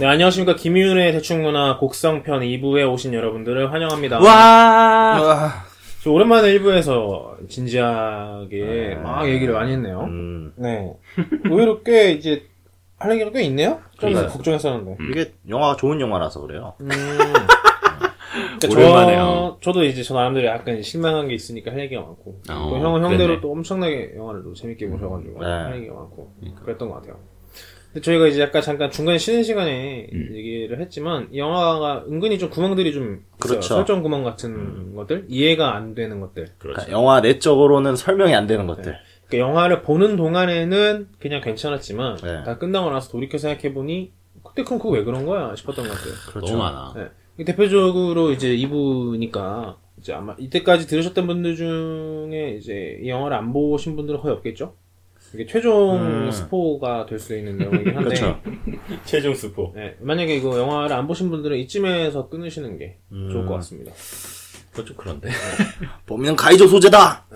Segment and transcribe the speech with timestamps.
[0.00, 0.56] 네, 안녕하십니까.
[0.56, 4.18] 김윤의 대충문화 곡성편 2부에 오신 여러분들을 환영합니다.
[4.20, 5.52] 와.
[6.02, 10.00] 저 오랜만에 1부에서 진지하게 막 얘기를 많이 했네요.
[10.04, 10.90] 음, 네.
[11.44, 12.46] 의외로 꽤 이제
[12.98, 13.82] 할 얘기가 꽤 있네요?
[13.98, 14.28] 좀 그러니까요.
[14.28, 14.96] 걱정했었는데.
[15.10, 16.72] 이게 영화가 좋은 영화라서 그래요.
[16.80, 16.88] 음.
[18.58, 19.58] 그러니까 오랜만에요.
[19.60, 22.40] 저, 저도 이제 저 나름대로 약간 실망한 게 있으니까 할 얘기가 많고.
[22.48, 23.40] 어, 또 형은 형대로 그랬네.
[23.42, 25.46] 또 엄청나게 영화를 또 재밌게 보셔가지고 네.
[25.46, 26.32] 할 얘기가 많고.
[26.64, 27.18] 그랬던 것 같아요.
[27.92, 30.30] 근데 저희가 이제 약간 잠깐 중간에 쉬는 시간에 음.
[30.32, 33.24] 얘기를 했지만 이 영화가 은근히 좀 구멍들이 좀 있어요.
[33.38, 33.74] 그렇죠.
[33.74, 36.46] 설정 구멍 같은 것들 이해가 안 되는 것들.
[36.58, 36.76] 그렇죠.
[36.76, 38.96] 그러니까 영화 내적으로는 설명이 안 되는 것들.
[39.26, 42.44] 그러니까 영화를 보는 동안에는 그냥 괜찮았지만 네.
[42.44, 44.12] 다 끝나고 나서 돌이켜 생각해 보니
[44.44, 46.14] 그때 그럼 그거 왜 그런 거야 싶었던 것 같아요.
[46.28, 46.46] 그렇죠.
[46.46, 46.94] 너무 많아.
[46.96, 47.44] 네.
[47.44, 54.20] 대표적으로 이제 2부니까 이제 아마 이때까지 들으셨던 분들 중에 이제 이 영화를 안 보신 분들은
[54.20, 54.74] 거의 없겠죠?
[55.34, 56.30] 이게 최종 음.
[56.30, 58.40] 스포가 될 수 있는 내용이긴 한데 그렇죠.
[59.04, 59.72] 최종 스포.
[59.76, 63.28] 네, 만약에 이거 영화를 안 보신 분들은 이쯤에서 끊으시는 게 음.
[63.30, 63.92] 좋을 것 같습니다.
[64.70, 65.28] 그건 좀 그런데.
[66.06, 67.26] 보면 가이조 소재다.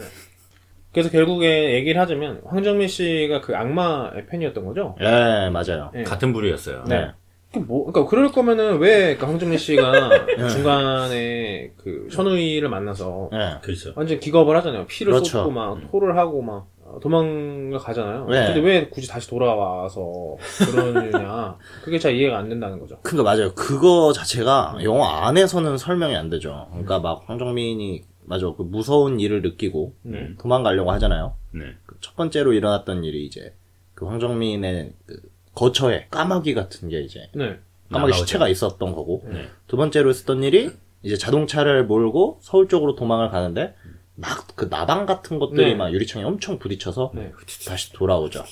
[0.92, 4.94] 그래서 결국에 얘기를 하자면 황정민 씨가 그 악마의 팬이었던 거죠?
[5.00, 5.90] 예, 맞아요.
[5.92, 6.04] 네.
[6.04, 6.84] 같은 부류였어요.
[6.88, 7.10] 네.
[7.52, 10.48] 그 뭐, 그러니까 그럴 거면은 왜그 황정민 씨가 네.
[10.48, 13.58] 중간에 그 천우희를 만나서 예.
[13.62, 13.92] 그렇죠.
[13.96, 14.86] 완전 기겁을 하잖아요.
[14.86, 15.38] 피를 그렇죠.
[15.38, 18.26] 쏟고 막 토를 하고 막 어, 도망을 가잖아요.
[18.28, 18.46] 네.
[18.46, 20.36] 근데 왜 굳이 다시 돌아와서
[20.70, 21.56] 그러느냐?
[21.84, 22.98] 그게 잘 이해가 안 된다는 거죠.
[23.02, 23.52] 그러니까 맞아요.
[23.54, 26.66] 그거 자체가 영화 안에서는 설명이 안 되죠.
[26.70, 30.30] 그러니까 막 황정민이 맞아 그 무서운 일을 느끼고 네.
[30.38, 31.34] 도망가려고 하잖아요.
[31.52, 31.60] 네.
[31.86, 33.54] 그 첫 번째로 일어났던 일이 이제
[33.94, 35.22] 그 황정민의 그
[35.54, 37.58] 거처에 까마귀 같은 게 이제 네.
[37.90, 38.12] 까마귀 날아오죠.
[38.26, 39.46] 시체가 있었던 거고 네.
[39.66, 40.70] 두 번째로 했었던 일이
[41.02, 43.74] 이제 자동차를 몰고 서울 쪽으로 도망을 가는데
[44.16, 45.74] 막 그 나방 같은 것들이 네.
[45.74, 47.32] 막 유리창에 엄청 부딪혀서 네.
[47.66, 48.44] 다시 돌아오죠.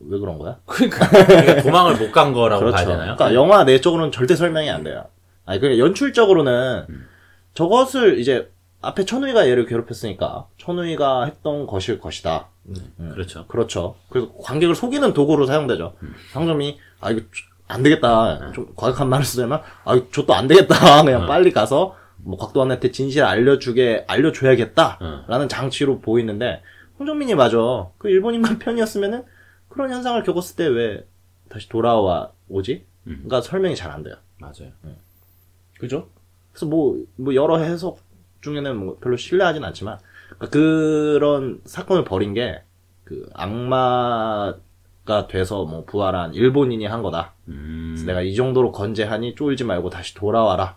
[0.00, 0.58] 왜 그런 거야?
[0.66, 3.14] 그러니까 도망을 못 간 거라고 봐야 되나요?
[3.16, 5.04] 그러니까 영화 내적으로는 절대 설명이 안 돼요.
[5.44, 6.86] 아니 그 연출적으로는
[7.54, 8.50] 저것을 이제
[8.80, 12.48] 앞에 천우희가 얘를 괴롭혔으니까 천우희가 했던 것일 것이다.
[13.14, 13.46] 그렇죠.
[13.46, 13.94] 그렇죠.
[14.08, 15.94] 그래서 관객을 속이는 도구로 사용되죠.
[16.32, 17.20] 황정민이 아 이거
[17.68, 18.52] 안 되겠다.
[18.52, 21.02] 좀 과격한 말을 쓰자면 아 저도 안 되겠다.
[21.04, 26.62] 그냥 빨리 가서 뭐 곽도원한테 진실을 알려주게 알려줘야겠다라는 장치로 보이는데
[26.98, 27.56] 황정민이 맞아.
[27.98, 29.24] 그 일본인만 편이었으면은
[29.68, 31.06] 그런 현상을 겪었을 때 왜
[31.48, 32.84] 다시 돌아와 오지?
[33.06, 33.12] 음.
[33.24, 34.16] 그러니까 설명이 잘 안 돼요.
[34.38, 34.72] 맞아요.
[35.78, 36.08] 그죠?
[36.52, 38.00] 그래서 뭐, 뭐 여러 해석
[38.40, 39.98] 중에는 뭐 별로 신뢰하진 않지만
[40.30, 42.62] 그러니까 그런 사건을 벌인 게
[43.04, 44.52] 그 악마
[45.04, 47.34] 가 돼서 뭐 부활한 일본인이 한 거다.
[47.46, 47.92] 음.
[47.94, 50.76] 그래서 내가 이 정도로 건재하니 쫄지 말고 다시 돌아와라.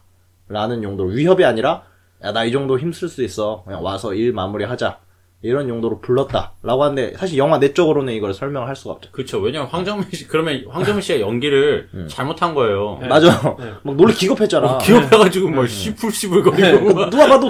[0.49, 1.83] 라는 용도로 위협이 아니라
[2.23, 3.63] 야 나 이 정도 힘쓸 수 있어.
[3.65, 4.99] 그냥 와서 일 마무리하자.
[5.41, 6.51] 이런 용도로 불렀다.
[6.63, 9.09] 라고 하는데 사실 영화 내적으로는 이걸 설명할 수가 없죠.
[9.13, 9.39] 그렇죠.
[9.39, 12.97] 왜냐면 황정민 씨 그러면 황정민 씨가 연기를 잘못한 거예요.
[13.01, 13.07] 네.
[13.07, 13.55] 맞아.
[13.57, 13.71] 네.
[13.83, 14.79] 막 놀래 기겁했잖아.
[14.79, 17.49] 기업해가지고 뭐 시풀시풀거리고 막 누가 봐도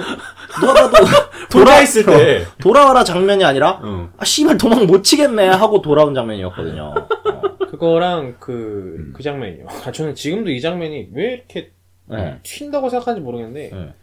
[0.60, 1.06] 누가 봐도
[1.50, 2.44] 돌아 있을 때.
[2.60, 4.10] 돌아와라 장면이 아니라 응.
[4.16, 6.94] 아 씨발 도망 못 치겠네 하고 돌아온 장면이었거든요.
[6.96, 7.66] 어.
[7.70, 9.66] 그거랑 그, 그 장면이요.
[9.68, 11.72] 아, 저는 지금도 이 장면이 왜 이렇게
[12.16, 12.38] 네.
[12.42, 13.94] 튄다고 생각하는지 모르겠는데, 네.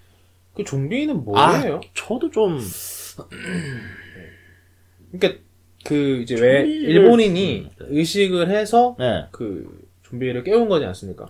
[0.56, 1.82] 그 좀비는 아, 뭐예요?
[1.94, 2.60] 저도 좀
[5.12, 5.42] 그러니까
[5.86, 9.26] 그 이제 왜 좀비를- 일본인이 의식을 해서 네.
[9.32, 11.26] 그 좀비를 깨운 거지 않습니까?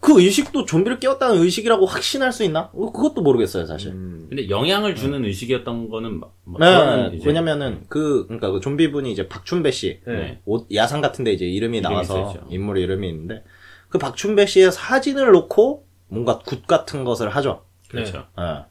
[0.00, 2.70] 그 의식도 좀비를 깨웠다는 의식이라고 확신할 수 있나?
[2.72, 3.92] 어, 그것도 모르겠어요, 사실.
[3.92, 9.10] 음, 근데 영향을 주는 의식이었던 거는 뭐- 뭐 네, 이제 왜냐면은 그 그러니까 그 좀비분이
[9.12, 10.40] 이제 박춘배 씨 네.
[10.46, 12.46] 옷 야상 같은데 이제 이름이 이름이 나와서 써있죠.
[12.50, 13.44] 인물 이름이 있는데
[13.88, 17.64] 그 박춘배 씨의 사진을 놓고 뭔가 굿 같은 것을 하죠.
[17.88, 18.26] 그렇죠.
[18.38, 18.64] 예.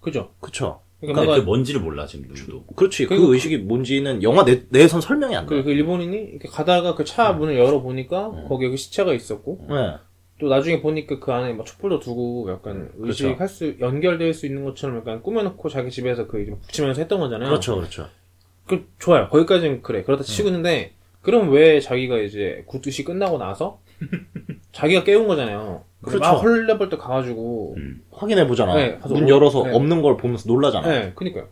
[0.00, 0.30] 그죠?
[0.40, 0.80] 그쵸.
[1.00, 2.64] 그러니까 근데 뭔가 그 뭔지를 몰라 지금 누구도.
[2.74, 3.04] 그렇지.
[3.04, 5.56] 그, 그리고 그- 의식이 뭔지는 영화 내, 내에선 설명이 안 돼.
[5.56, 9.96] 그, 그 일본인이 이렇게 가다가 그 차 문을 열어보니까 거기에 그 시체가 있었고 네.
[10.38, 13.26] 또 나중에 보니까 그 안에 막 촛불도 두고 약간 그렇죠.
[13.28, 17.48] 의식할 수 연결될 수 있는 것처럼 약간 꾸며놓고 자기 집에서 그 이제 붙이면서 했던 거잖아요.
[17.48, 18.08] 그렇죠, 그렇죠.
[18.66, 19.28] 그 좋아요.
[19.28, 20.02] 거기까지는 그래.
[20.04, 23.80] 그렇다 치고 있는데 그럼 왜 자기가 이제 굿뜻이 끝나고 나서
[24.72, 25.84] 자기가 깨운 거잖아요.
[26.02, 26.18] 그렇죠.
[26.20, 28.02] 막 헐레벌떡 가가지고 음.
[28.12, 28.74] 확인해 보잖아.
[28.74, 29.74] 네, 문 오- 열어서 네.
[29.74, 30.88] 없는 걸 보면서 놀라잖아.
[30.88, 31.48] 네, 그니까요.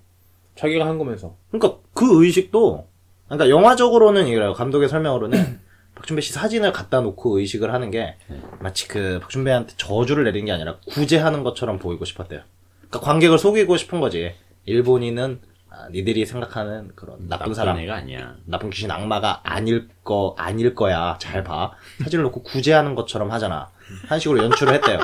[0.57, 1.37] 자기가 한 거면서.
[1.51, 2.87] 그러니까 그 의식도
[3.29, 4.53] 그러니까 영화적으로는 이래요.
[4.53, 5.61] 감독의 설명으로는
[5.95, 8.17] 박준배 씨 사진을 갖다 놓고 의식을 하는 게
[8.59, 12.41] 마치 그 박준배한테 저주를 내린 게 아니라 구제하는 것처럼 보이고 싶었대요.
[12.89, 14.35] 그러니까 관객을 속이고 싶은 거지.
[14.65, 15.41] 일본인은
[15.73, 18.35] 아, 니들이 생각하는 그런 나쁜 사람, 애가 아니야.
[18.45, 21.17] 나쁜 귀신 악마가 아닐 거 아닐 거야.
[21.21, 21.71] 잘 봐.
[22.03, 23.69] 사진을 놓고 구제하는 것처럼 하잖아.
[24.07, 24.99] 한 식으로 연출을 했대요.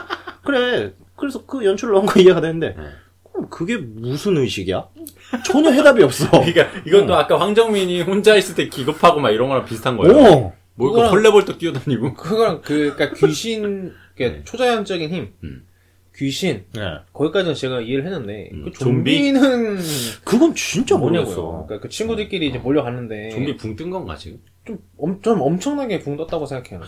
[0.44, 0.92] 그래.
[1.16, 2.76] 그래서 그 연출을 넣은 거 이해가 되는데
[3.32, 4.86] 그럼 그게 무슨 의식이야?
[5.44, 6.30] 전혀 해답이 없어.
[6.42, 10.14] 그러니까 이건 또 아까 황정민이 혼자 있을 때 기겁하고 막 이런 거랑 비슷한 거예요.
[10.14, 10.52] 오.
[10.74, 12.14] 뭐 그거랑- 헐레벌떡 뛰어다니고.
[12.14, 14.44] 그거랑 그 그러니까 귀신 그러니까 네.
[14.44, 15.66] 초자연적인 힘, 음.
[16.14, 16.80] 귀신 네.
[17.12, 19.32] 거기까지는 제가 이해를 했는데 음, 그 좀비?
[19.32, 19.78] 좀비는
[20.24, 21.24] 그건 진짜 뭐냐고요.
[21.24, 21.64] 모르겠어.
[21.66, 24.38] 그러니까 그 친구들끼리 이제 몰려갔는데 좀비 붕 뜬 건가 지금?
[24.66, 26.80] 좀, 엄, 좀 엄청나게 붕 떴다고 생각해요.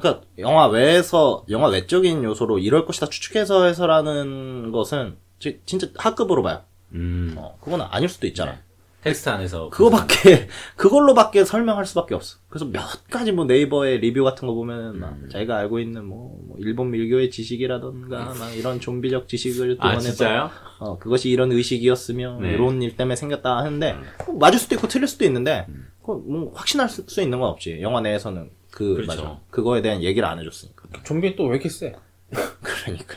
[0.00, 6.62] 그러니까 영화 외에서 영화 외적인 요소로 이럴 것이다 추측해서 해서라는 것은 지- 진짜 학급으로 봐요.
[6.92, 7.34] 음.
[7.36, 8.52] 어, 그건 아닐 수도 있잖아.
[8.52, 8.58] 네.
[9.00, 12.38] 텍스트 안에서 그거밖에 그걸로밖에 설명할 수밖에 없어.
[12.48, 15.28] 그래서 몇 가지 뭐 네이버의 리뷰 같은 거 보면 막 음.
[15.30, 20.50] 자기가 알고 있는 뭐, 뭐 일본 밀교의 지식이라던가 막 이런 좀비적 지식을 아 동원해서 진짜요?
[20.80, 22.52] 어, 그것이 이런 의식이었으며 네.
[22.54, 23.96] 이런 일 때문에 생겼다 하는데
[24.26, 25.66] 뭐 맞을 수도 있고 틀릴 수도 있는데
[26.00, 27.78] 그거 뭐 확신할 수, 수 있는 건 없지.
[27.80, 29.08] 영화 내에서는 그 그렇죠.
[29.22, 29.40] 맞아.
[29.50, 30.84] 그거에 대한 얘기를 안 해줬으니까.
[31.02, 31.92] 좀비 또 왜 이렇게 세?
[32.30, 33.14] 그러니까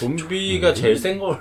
[0.00, 1.36] 좀비가 제일 센 걸로.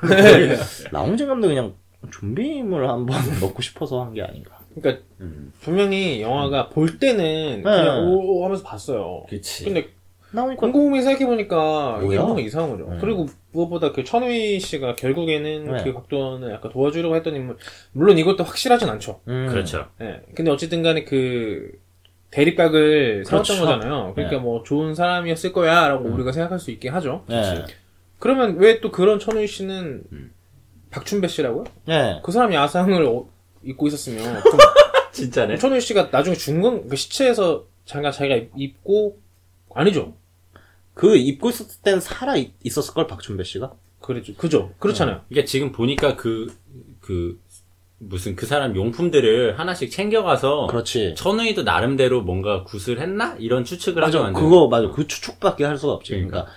[0.92, 1.74] 라홍진 감독 그냥
[2.12, 4.60] 좀비물 한번 넣고 싶어서 한 게 아닌가.
[4.76, 5.52] 그러니까 음.
[5.62, 9.26] 분명히 영화가 볼 때는 그냥 오, 오 하면서 봤어요.
[9.28, 9.64] 그치.
[9.66, 9.90] 근데
[10.34, 12.22] 나오니까 곰곰이 생각해 보니까 이게 뭐야?
[12.22, 12.86] 뭔가 이상한 거죠.
[12.90, 12.98] 음.
[13.02, 15.84] 그리고 무엇보다 그 천우희 씨가 결국에는 네.
[15.84, 17.58] 그 각도는 약간 도와주려고 했던 인물,
[17.92, 19.20] 물론 이것도 확실하진 않죠.
[19.28, 19.48] 음.
[19.50, 19.88] 그렇죠.
[20.00, 20.22] 예.
[20.36, 21.72] 근데 어쨌든 간에 그
[22.32, 23.66] 대립각을 세웠던 그렇죠.
[23.78, 24.14] 거잖아요.
[24.16, 24.42] 그러니까 네.
[24.44, 27.24] 뭐 좋은 사람이었을 거야 라고 우리가 생각할 수 있게 하죠.
[27.28, 27.66] 네.
[28.20, 30.32] 그러면 왜 또 그런 천우희 씨는 음.
[30.92, 31.66] 박춘배 씨라고요?
[31.86, 32.20] 네.
[32.24, 33.28] 그 사람이 야상을 어-
[33.64, 34.42] 입고 있었으면
[35.12, 35.58] 진짜네.
[35.58, 39.20] 천우희 씨가 나중에 중건 그 시체에서 잠깐 자기가 입- 입고
[39.74, 40.16] 아니죠.
[40.94, 43.74] 그 입고 있었을 땐 살아 있- 있었을 걸 박준배 씨가.
[44.00, 44.34] 그렇죠.
[44.36, 44.72] 그죠.
[44.80, 45.22] 그렇잖아요.
[45.30, 46.48] 그러니까 지금 보니까 그,
[47.02, 47.40] 그,
[48.04, 51.14] 무슨 그 사람 용품들을 하나씩 챙겨가서 그렇지.
[51.16, 53.36] 천우이도 나름대로 뭔가 굿을 했나?
[53.38, 54.22] 이런 추측을 맞아.
[54.22, 54.90] 만든 그거 맞아.
[54.90, 56.14] 그 추측밖에 할 수가 없지.
[56.14, 56.46] 그러니까.
[56.46, 56.54] 그러니까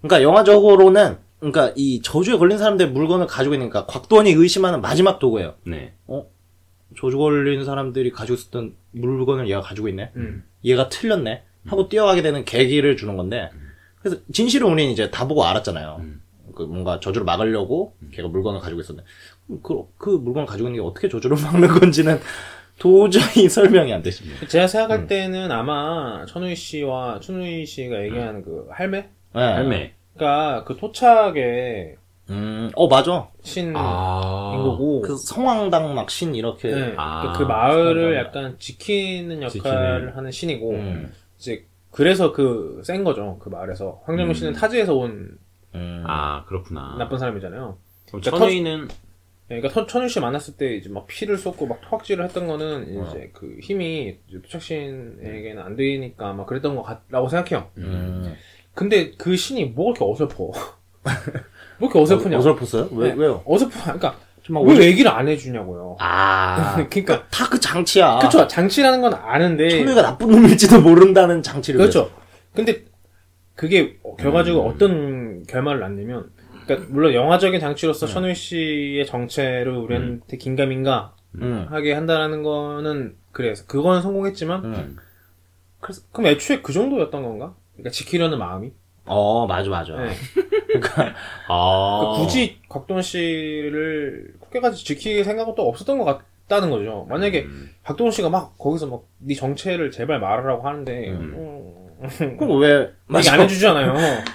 [0.00, 5.54] 그러니까 영화적으로는 그러니까 이 저주에 걸린 사람들 물건을 가지고 있으니까 곽도원이 의심하는 마지막 도구예요.
[5.66, 5.92] 네.
[6.98, 10.12] 저주 걸린 사람들이 가지고 있었던 물건을 얘가 가지고 있네.
[10.16, 10.44] 음.
[10.64, 11.42] 얘가 틀렸네.
[11.66, 13.50] 하고 뛰어가게 되는 계기를 주는 건데.
[14.00, 15.96] 그래서 진실을 우리는 이제 다 보고 알았잖아요.
[15.98, 16.22] 음.
[16.54, 19.06] 그 뭔가 저주를 막으려고 걔가 물건을 가지고 있었는데
[19.62, 22.18] 그, 그 물건을 가지고 있는 게 어떻게 저주를 막는 건지는
[22.78, 24.46] 도저히 설명이 안 되십니다.
[24.46, 25.06] 제가 생각할 음.
[25.06, 29.08] 때는 아마 천우희 씨와 천우희 씨가 얘기하는 그 할매?
[29.34, 29.40] 네.
[29.40, 29.92] 할매.
[30.14, 31.96] 그러니까 그 토착의
[32.30, 33.28] 음, 어 맞아.
[33.42, 34.52] 신인 아.
[34.56, 36.70] 거고 그 성황당 막신 이렇게.
[36.74, 36.94] 네.
[36.96, 38.18] 아, 그, 그 마을을 성당이야.
[38.20, 40.16] 약간 지키는 역할을 지키는.
[40.16, 41.12] 하는 신이고 음.
[41.38, 45.38] 이제 그래서 그 센 거죠 그 마을에서 황정민 씨는 타지에서 온
[45.74, 46.04] 음.
[46.06, 46.96] 아, 그렇구나.
[46.98, 47.78] 나쁜 사람이잖아요.
[48.08, 48.94] 그러니까 천우이는 예,
[49.48, 53.08] 그러니까 천- 천유 씨 만났을 때 이제 막 피를 쏟고 막 토악질을 했던 거는 어.
[53.08, 57.70] 이제 그 힘이 이제 토착신에게는 안 되니까 막 그랬던 것 같라고 생각해요.
[57.78, 58.34] 음.
[58.74, 60.44] 근데 그 신이 뭐가 이렇게 어설퍼?
[61.78, 62.38] 뭐 이렇게 어설프냐?
[62.38, 62.88] 어설펐어요?
[62.92, 63.14] 왜, 네.
[63.16, 63.42] 왜요?
[63.46, 63.82] 어설퍼.
[63.84, 65.96] 그러니까 좀왜 얘기를 안 해주냐고요.
[66.00, 66.74] 아.
[66.90, 68.18] 그러니까 다 그 장치야.
[68.18, 71.78] 그쵸 장치라는 건 아는데 천우이가 나쁜 놈일지도 모른다는 장치를.
[71.78, 72.10] 그렇죠.
[72.54, 72.84] 근데
[73.54, 74.70] 그게 결과적으로 음.
[74.70, 76.30] 어떤 결말을 낳냐면,
[76.66, 78.12] 그러니까 물론 영화적인 장치로서 네.
[78.12, 81.66] 천우희 씨의 정체를 우리한테 긴가민가 음.
[81.70, 84.96] 하게 한다라는 거는 그래서 그거는 성공했지만, 음.
[85.80, 87.54] 그래서 그럼 애초에 그 정도였던 건가?
[87.74, 88.72] 그러니까 지키려는 마음이.
[89.04, 89.94] 어, 맞아, 맞아.
[89.94, 90.10] 네.
[91.48, 92.00] 아.
[92.00, 97.06] 그러니까 굳이 곽도원 씨를 그렇게까지 지킬 생각은 또 없었던 것 같다는 거죠.
[97.08, 97.70] 만약에 음.
[97.82, 101.16] 박도원 씨가 막 거기서 막 네 정체를 제발 말하라고 하는데 음.
[101.34, 101.85] 음,
[102.38, 103.28] 그럼 왜, 얘기.
[103.30, 103.94] 안 해주잖아요.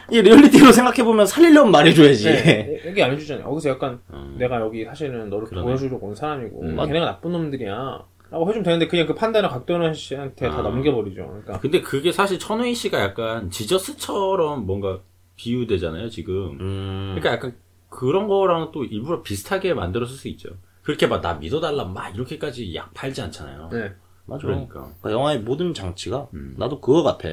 [0.10, 2.24] 이 리얼리티로 생각해보면 살리려면 말해줘야지.
[2.26, 3.46] 네, 얘기 안 해주잖아요.
[3.46, 4.36] 거기서 약간 음.
[4.40, 5.66] 내가 여기 사실은 너를 그러네.
[5.66, 6.76] 보여주려고 온 사람이고 음.
[6.76, 8.04] 걔네가 나쁜 놈들이야.
[8.32, 10.62] 라고 해주면 되는데 그냥 그 판단을 각도원 씨한테 다 아.
[10.62, 11.28] 넘겨버리죠.
[11.28, 15.00] 그러니까 근데 그게 사실 천우희 씨가 약간 지저스처럼 뭔가
[15.36, 16.58] 비유되잖아요, 지금.
[16.60, 17.16] 음.
[17.16, 17.56] 그러니까 약간
[17.90, 20.50] 그런 거랑 또 일부러 비슷하게 만들었을 수 있죠.
[20.82, 23.70] 그렇게 막 나 믿어달라 막 이렇게까지 약 팔지 않잖아요.
[23.72, 23.92] 네.
[24.32, 24.48] 맞아.
[24.48, 24.74] 그러니까.
[24.82, 26.56] 그러니까 영화의 모든 장치가 음.
[26.58, 27.28] 나도 그거 같아.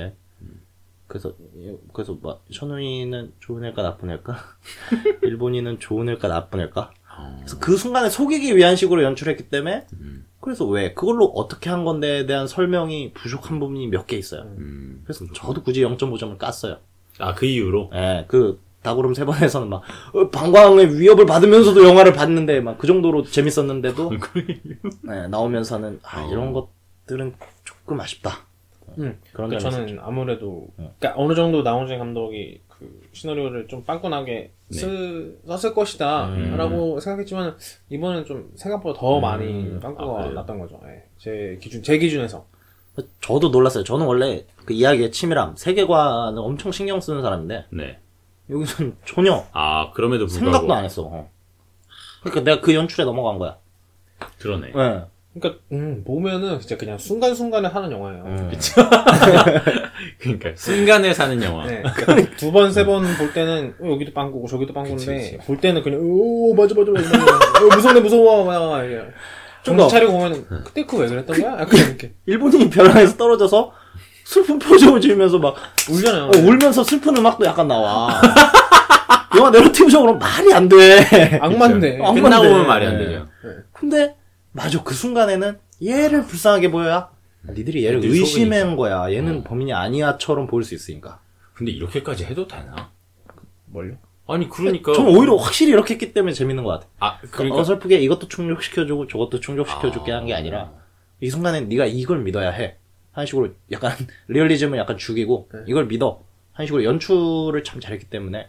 [1.06, 1.32] 그래서
[1.94, 4.36] 그래서 막 천우이는 좋은 애일까 나쁜 애일까?
[5.22, 6.90] 일본인은 좋은 애일까 나쁜 애일까?
[7.18, 7.36] 어.
[7.38, 10.26] 그래서 그 순간에 속이기 위한 식으로 연출했기 때문에 음.
[10.40, 14.42] 그래서 왜 그걸로 어떻게 한 건데에 대한 설명이 부족한 부분이 몇 개 있어요.
[14.58, 15.00] 음.
[15.04, 16.78] 그래서 저도 굳이 0.5점을 깠어요.
[17.18, 17.90] 아, 그 이유로?
[17.94, 23.24] 예, 그 다구름 세 번에서는 막 어, 방광의 위협을 받으면서도 영화를 봤는데 막 그 정도로
[23.24, 24.10] 재밌었는데도
[25.10, 26.30] 예, 나오면서는 아, 어.
[26.30, 26.68] 이런 것
[27.08, 27.34] 들은
[27.64, 28.46] 조금 아쉽다.
[28.98, 29.18] 음.
[29.32, 30.90] 그런 그러니까 점이 저는 아무래도 네.
[30.98, 34.78] 그러니까 어느 정도 나온진 감독이 그 시나리오를 좀 빵꾸나게 네.
[34.78, 36.56] 쓰, 썼을 것이다 음.
[36.56, 37.56] 라고 생각했지만
[37.90, 39.22] 이번엔 좀 생각보다 더 음.
[39.22, 40.28] 많이 빵꾸가 아?
[40.28, 40.80] 났던 거죠.
[40.86, 41.04] 예.
[41.18, 42.46] 제 기준 제 기준에서.
[43.20, 43.84] 저도 놀랐어요.
[43.84, 47.98] 저는 원래 그 이야기의 치밀함, 세계관을 엄청 신경 쓰는 사람인데 네.
[48.50, 50.52] 여기서는 전혀 아, 그럼에도 불구하고.
[50.52, 51.02] 생각도 안 했어.
[51.04, 51.30] 어.
[52.22, 53.58] 그러니까 내가 그 연출에 넘어간 거야.
[54.40, 54.72] 그러네.
[54.74, 55.04] 예.
[55.40, 58.23] 그러니까 음, 보면은 진짜 그냥 순간순간에 하는 영화예요.
[58.25, 58.50] 음.
[60.21, 61.66] 그러니까 순간에 사는 영화.
[61.66, 65.38] 네, 그러니까 두 번, 세 번 볼 때는 어, 여기도 빵꾸고 저기도 빵꾸인데 그치.
[65.47, 67.09] 볼 때는 그냥 오 맞아 맞아 맞아.
[67.16, 68.83] 어, 무서워 무서워 막.
[69.64, 71.52] 정신 그러니까- 차리고 보면 그때 그거 왜 그랬던 거야?
[71.61, 73.73] 약간 이렇게 일본인이 벼랑에서 떨어져서
[74.25, 75.54] 슬픈 표정을 지으면서 막
[75.90, 76.25] 울잖아요.
[76.25, 78.21] 어, 울면서 슬픈 음악도 약간 나와.
[79.37, 81.38] 영화 내러티브적으로 말이 안 돼.
[81.40, 81.99] 악마인데.
[82.00, 82.42] 어, 끝나고.
[82.49, 83.26] 보면 말이 안 되죠.
[83.73, 84.14] 근데
[84.52, 87.10] 맞아 그 순간에는 얘를 불쌍하게 보여야
[87.48, 89.12] 니들이 얘를 의심한 거야.
[89.12, 91.20] 얘는 범인이 아니야처럼 보일 수 있으니까.
[91.54, 92.90] 근데 이렇게까지 해도 되나?
[93.66, 93.96] 뭘요?
[94.26, 96.86] 아니 그러니까 전 오히려 확실히 이렇게 했기 때문에 재밌는 것 같아.
[96.98, 100.72] 아 그러니까 그러니까 어설프게 이것도 충족시켜주고 저것도 충족시켜줄게 한게 아니라
[101.20, 102.76] 이 순간에 네가 이걸 믿어야 해.
[103.12, 103.92] 한 식으로 약간
[104.28, 106.22] 리얼리즘을 약간 죽이고 이걸 믿어.
[106.52, 108.48] 한 식으로 연출을 참 잘했기 때문에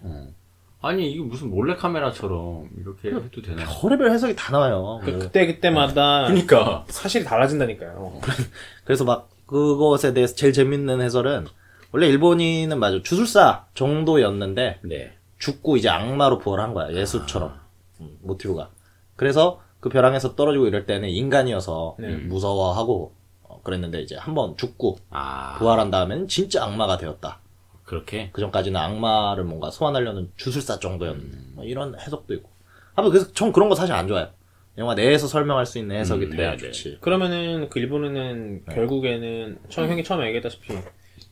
[0.81, 3.17] 아니 이게 무슨 몰래 카메라처럼 이렇게 음.
[3.25, 3.65] 해도 되나?
[3.65, 5.01] 별의별 해석이 다 나와요.
[5.03, 5.19] 그, 뭐.
[5.19, 8.21] 그때 그때마다 그러니까 사실이 달라진다니까요.
[8.85, 11.47] 그래서 막 그것에 대해서 제일 재밌는 해설은
[11.91, 15.13] 원래 일본인은 맞아 주술사 정도였는데 네.
[15.39, 17.53] 죽고 이제 악마로 부활한 거야 예수처럼
[17.99, 18.69] 음, 모티브가
[19.15, 22.15] 그래서 그 벼랑에서 떨어지고 이럴 때는 인간이어서 네.
[22.15, 27.39] 무서워하고 어, 그랬는데 이제 한번 죽고 아 부활한 다음에는 진짜 악마가 되었다
[27.89, 32.51] 그렇게 그 전까지는 악마를 뭔가 소환하려는 주술사 정도였는데 뭐 이런 해석도 있고
[32.93, 34.29] 아무튼 그래서 전 그런 거 사실 안 좋아해요
[34.77, 36.71] 영화 내에서 설명할 수 있는 해석이 음, 돼야 네, 네.
[36.71, 40.71] 좋지 그러면은 그 일본인은 결국에는 처음 형이 처음에 얘기했다시피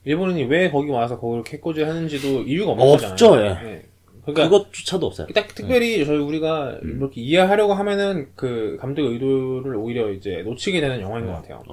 [0.05, 3.45] 일본인이 왜 거기 와서 거기를 캐코지 하는지도 이유가 없는 없죠, 거잖아요.
[3.45, 3.63] 예.
[3.63, 3.85] 네.
[4.25, 10.41] 그러니까 그것조차도 없어요 딱 특별히 저희 우리가 이렇게 이해하려고 하면은 그 감독의 의도를 오히려 이제
[10.43, 11.63] 놓치게 되는 영화인 것 같아요.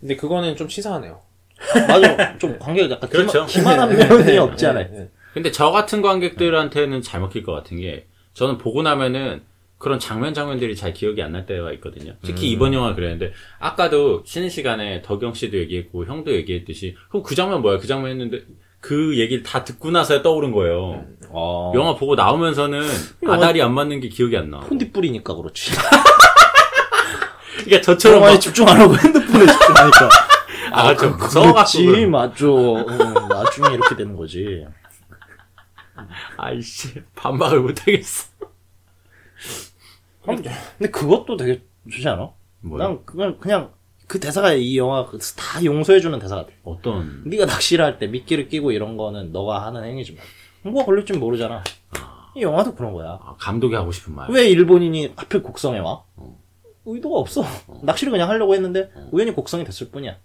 [0.00, 1.20] 근데 그거는 좀 치사하네요.
[1.88, 3.46] 맞아 좀 관계가 약간 그렇죠.
[3.46, 5.08] 기만, 한 면이 없지 않아요 네, 네.
[5.34, 9.42] 근데 저 같은 관객들한테는 잘 먹힐 것 같은 게 저는 보고 나면은
[9.78, 12.12] 그런 장면 장면들이 잘 기억이 안 날 때가 있거든요.
[12.22, 17.62] 특히 이번 영화 그랬는데 아까도 쉬는 시간에 덕영 씨도 얘기했고 형도 얘기했듯이 그럼 그 장면
[17.62, 17.78] 뭐야?
[17.78, 18.42] 그 장면 했는데
[18.80, 21.04] 그 얘기를 다 듣고 나서 떠오른 거예요.
[21.30, 21.72] 어.
[21.74, 22.82] 영화 보고 나오면서는
[23.26, 24.60] 아다리 안 맞는 게 기억이 안 나.
[24.60, 25.72] 폰디 뿌리니까 그렇지.
[27.64, 30.08] 그러니까 저처럼 영화에 막, 집중 안 하고 핸드폰에 집중하니까.
[30.72, 31.78] 아, 저 무서워갖고.
[31.78, 32.76] 그렇지, 맞죠.
[32.78, 34.66] 응, 나중에 이렇게 되는 거지.
[36.36, 38.30] 아이씨, 반박을 못하겠어.
[40.24, 40.50] 근데
[40.90, 42.30] 그것도 되게 좋지 않아?
[42.60, 42.84] 뭐야?
[42.86, 43.72] 난 그냥, 그냥
[44.06, 46.48] 그 대사가 이 영화 그다 용서해주는 대사 같아.
[46.64, 50.22] 어떤, 네가 낚시를 할 때 미끼를 끼고 이런 거는 너가 하는 행위지만.
[50.62, 51.64] 뭐가 걸릴지 모르잖아.
[52.36, 53.18] 이 영화도 그런 거야.
[53.22, 54.30] 아, 감독이 하고 싶은 말.
[54.30, 56.02] 왜 일본인이 하필 곡성에 와?
[56.84, 57.44] 의도가 없어.
[57.82, 60.16] 낚시를 그냥 하려고 했는데 우연히 곡성이 됐을 뿐이야.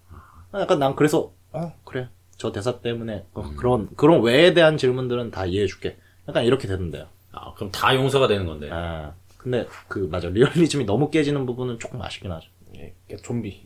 [0.52, 5.32] 아, 약간 난 그래서 어 그래 저 대사 때문에 어, 그런 그런 왜에 대한 질문들은
[5.32, 5.98] 다 이해해줄게.
[6.28, 7.08] 약간 이렇게 되는데요.
[7.32, 8.70] 아, 그럼 다 용서가 되는 건데.
[8.72, 12.50] 아 근데 그 맞아 리얼리즘이 너무 깨지는 부분은 조금 아쉽긴 하죠.
[12.76, 13.66] 예, 그러니까 좀비.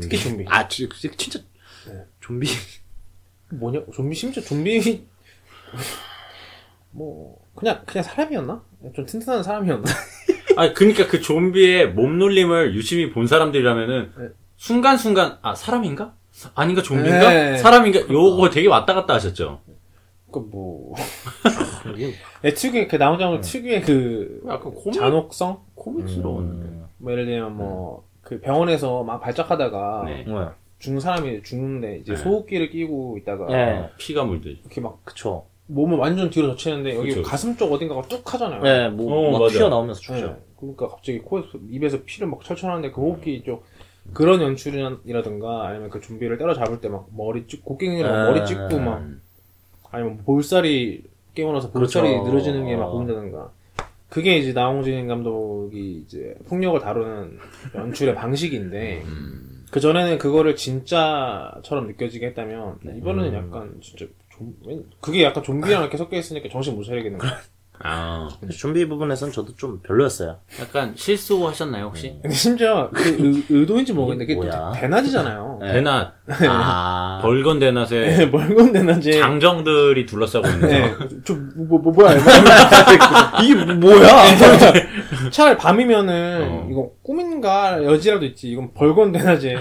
[0.00, 0.44] 특히 좀비.
[0.48, 1.40] 아 지- 지- 진짜
[2.20, 2.48] 좀비
[3.52, 3.80] 뭐냐?
[3.92, 5.06] 좀비 심지어 좀비
[6.92, 8.62] 뭐 그냥 그냥 사람이었나?
[8.94, 9.84] 좀 튼튼한 사람이었나?
[10.56, 14.28] 아, 그니까 그 좀비의 몸놀림을 유심히 본 사람들이라면은 네.
[14.56, 16.14] 순간순간 아 사람인가?
[16.54, 17.30] 아닌가 좀비인가?
[17.30, 17.56] 네.
[17.56, 18.00] 사람인가?
[18.08, 19.60] 요거 되게 왔다 갔다 하셨죠.
[20.30, 20.94] 그뭐
[21.94, 22.12] 이게
[22.44, 25.60] 애 특유의 그 나오자마자 특유의 그 약간 코믹 잔혹성?
[25.74, 26.86] 코믹스러운.
[26.98, 30.22] 뭐 예를 들면 뭐 그 병원에서 막 발작하다가 네.
[30.22, 30.54] 뭐야?
[30.78, 32.16] 죽는 사람이 죽는데 이제 네.
[32.16, 34.60] 소호기를 끼고 있다가 예, 피가 물듯이.
[34.60, 35.46] 이렇게 막 그쵸.
[35.66, 37.22] 몸을 완전 뒤로 젖히는데 여기 그쵸.
[37.22, 38.62] 가슴 쪽 어딘가가 뚝 하잖아요.
[38.64, 39.48] 예, 뭐 어.
[39.48, 40.26] 튀어나오면서 죽죠.
[40.26, 40.36] 네.
[40.58, 43.64] 그러니까 갑자기 코에서 입에서 피를 막 철철하는데 그 호흡기 쪽
[44.12, 49.04] 그런 연출이라든가 아니면 그 좀비를 때려잡을 때 막 머리 찍 곡괭이로 아, 머리 찍고 막
[49.90, 51.02] 아니면 뭐 볼살이
[51.34, 52.28] 깨어나서 볼살이 그렇죠.
[52.28, 52.92] 늘어지는 게막 어.
[52.92, 53.50] 보인다든가
[54.08, 57.38] 그게 이제 나홍진 감독이 이제 폭력을 다루는
[57.74, 59.02] 연출의 방식인데
[59.70, 65.96] 그 전에는 그거를 진짜처럼 느껴지게 했다면 이번에는 약간 진짜 좀 왠- 그게 약간 좀비랑 이렇게
[65.96, 67.30] 섞여 있으니까 정신 못 차리겠는 거야.
[67.82, 70.38] 아, 근데 좀비 부분에서는 저도 좀 별로였어요.
[70.60, 72.18] 약간 실수하셨나요 혹시?
[72.20, 74.72] 근데 심지어 그 의, 도인지 모르겠는데 그게 뭐야?
[74.74, 75.58] 또 대낮이잖아요.
[75.62, 75.72] 네.
[75.72, 76.12] 대낮
[76.48, 81.08] 아, 벌건 대낮에 네, 멀건 대낮에 장정들이 둘러싸고 있는 네, 거.
[81.24, 82.16] 좀 뭐, 뭐 뭐 야
[83.42, 84.08] 이게 뭐야?
[85.32, 86.68] 차라리 밤이면은 어.
[86.70, 89.56] 이거 꿈인가 여지라도 있지 이건 벌건 대낮에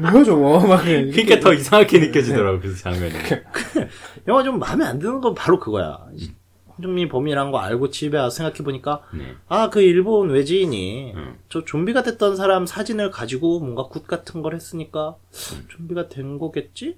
[0.00, 3.12] 뭐야 저거 막 그러니까 더 이상하게 느껴지더라고 그 장면이.
[4.26, 5.98] 영화 좀 마음에 안 드는 건 바로 그거야.
[6.82, 9.34] 좀비 범인이란 거 알고 집에 와서 생각해보니까, 네.
[9.48, 11.38] 아, 그 일본 외지인이, 음.
[11.48, 15.16] 저 좀비가 됐던 사람 사진을 가지고 뭔가 굿 같은 걸 했으니까,
[15.68, 16.96] 좀비가 된 거겠지?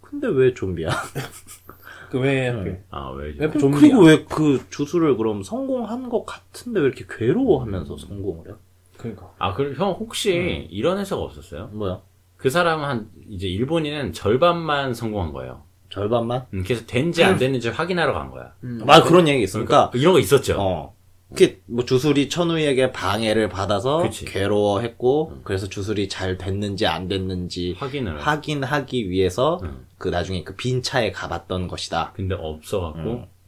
[0.00, 0.90] 근데 왜 좀비야?
[2.10, 3.26] 그왜 하필 아 왜?
[3.26, 8.54] 왜 그리고 좀비야 왜그 주술을 그럼 성공한 것 같은데 왜 이렇게 괴로워하면서 성공을 해?
[8.96, 9.32] 그러니까.
[9.38, 10.66] 아, 그럼 형 혹시 음.
[10.70, 11.68] 이런 해석 없었어요?
[11.72, 12.02] 뭐야?
[12.36, 15.62] 그 사람은 한 이제 일본인은 절반만 성공한 거예요.
[15.90, 16.46] 절반만?
[16.54, 18.52] 음, 그래서 된지 안 됐는지 확인하러 간 거야.
[18.86, 20.56] 아 그런 얘기 있으니까 그러니까 이런 거 있었죠.
[20.58, 20.94] 어.
[21.32, 24.24] 그게 뭐 주술이 천우에게 방해를 받아서 그치.
[24.24, 28.18] 괴로워했고 그래서 주술이 잘 됐는지 안 됐는지 확인을.
[28.20, 29.86] 확인하기 위해서 음.
[29.96, 32.12] 그 나중에 그 빈 차에 가봤던 것이다.
[32.16, 32.98] 근데 없어갖고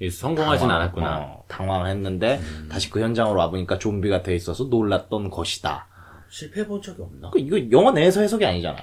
[0.00, 0.10] 음.
[0.10, 1.18] 성공하진 당황, 않았구나.
[1.18, 5.86] 어, 당황했는데 다시 그 현장으로 와보니까 좀비가 돼 있어서 놀랐던 것이다.
[6.28, 7.30] 실패해 본 적이 없나?
[7.30, 8.78] 그 이거 영화 내에서 해석이 아니잖아.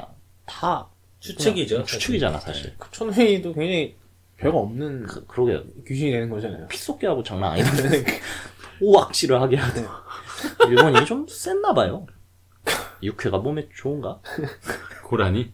[0.46, 0.88] 다
[1.20, 1.84] 추측이죠.
[1.84, 2.74] 추측이잖아 사실.
[2.78, 3.96] 그 천회의도 굉장히
[4.38, 6.68] 별거 없는 그, 그러게 귀신이 되는 거잖아요.
[6.68, 8.06] 피 쏟게 하고 장난 아니던데
[8.82, 9.86] 오악질을 하게 하네.
[10.70, 12.08] 일본이 좀 셌나 봐요.
[13.04, 14.22] 육회가 몸에 좋은가?
[15.04, 15.52] 고라니?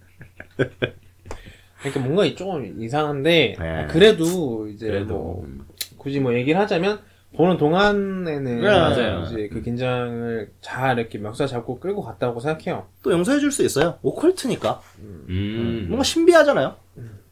[1.79, 3.87] 그러니까 뭔가 조금 이상한데 네.
[3.89, 5.65] 그래도 이제 그래도 뭐 음.
[5.97, 7.01] 굳이 뭐 얘기를 하자면
[7.35, 9.23] 보는 동안에는 네, 맞아요.
[9.25, 12.87] 이제 그 긴장을 잘 이렇게 멱살 잡고 끌고 갔다고 생각해요.
[13.03, 13.97] 또 용서해 줄 수 있어요.
[14.01, 14.81] 오컬트니까.
[14.99, 15.85] 음.
[15.87, 16.75] 뭔가 신비하잖아요.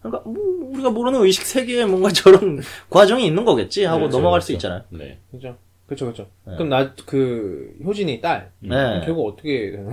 [0.01, 4.47] 그러니까 뭐 우리가 모르는 의식 세계에 뭔가 저런 과정이 있는 거겠지 하고 그렇죠, 넘어갈 수
[4.47, 4.57] 그렇죠.
[4.67, 4.83] 있잖아요.
[4.89, 5.19] 네.
[5.31, 5.57] 그죠?
[5.87, 6.27] 그쵸, 그쵸.
[6.45, 6.53] 네.
[6.55, 9.01] 그럼 나, 그, 효진이 딸, 네.
[9.05, 9.91] 결국 어떻게 되나?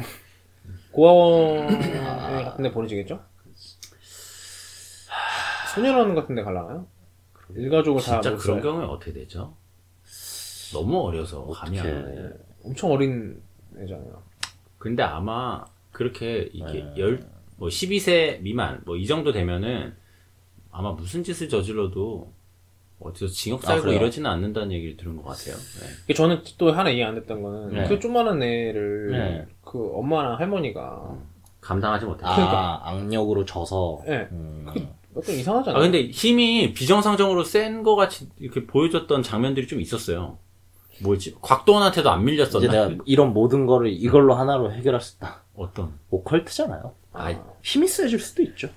[0.92, 3.20] 고아원 같은 데 보내지겠죠?
[5.74, 6.86] 소년원 같은 데 갈라나요?
[7.56, 8.62] 일가족을 다 진짜 못 그런.
[8.62, 9.56] 경우에 어떻게 되죠?
[10.72, 11.86] 너무 어려서 감이 안.
[12.04, 12.28] 가네.
[12.64, 13.40] 엄청 어린
[13.76, 14.22] 애잖아요.
[14.78, 16.94] 근데 아마 그렇게 이게 네.
[16.98, 17.20] 열,
[17.56, 19.94] 뭐 12세 미만, 뭐 이 정도 되면은
[20.70, 22.32] 아마 무슨 짓을 저질러도
[23.00, 23.98] 어디서 징역 아, 살고 그래요?
[23.98, 25.56] 이러지는 않는다는 얘기를 들은 것 같아요.
[26.06, 26.14] 네.
[26.14, 27.88] 저는 또 하나 이해 안 됐던 거는, 네.
[27.88, 29.46] 그 조그마한 애를, 네.
[29.64, 31.16] 그 엄마랑 할머니가,
[31.60, 32.24] 감당하지 못해.
[32.24, 34.02] 아 아, 악력으로 져서.
[34.06, 34.66] 예, 음.
[35.24, 35.82] 좀 이상하잖아요.
[35.82, 40.38] 근데 힘이 비정상적으로 센거 같이 이렇게 보여줬던 장면들이 좀 있었어요.
[41.02, 41.36] 뭐지?
[41.40, 42.70] 곽도원한테도 안 이제 밀렸었나?
[42.72, 45.42] 내가 이런 모든 거를 이걸로 하나로 해결할 수 있다.
[45.56, 45.94] 어떤?
[46.10, 46.92] 오컬트잖아요.
[47.12, 48.68] 아, 힘이 세질 수도 있죠.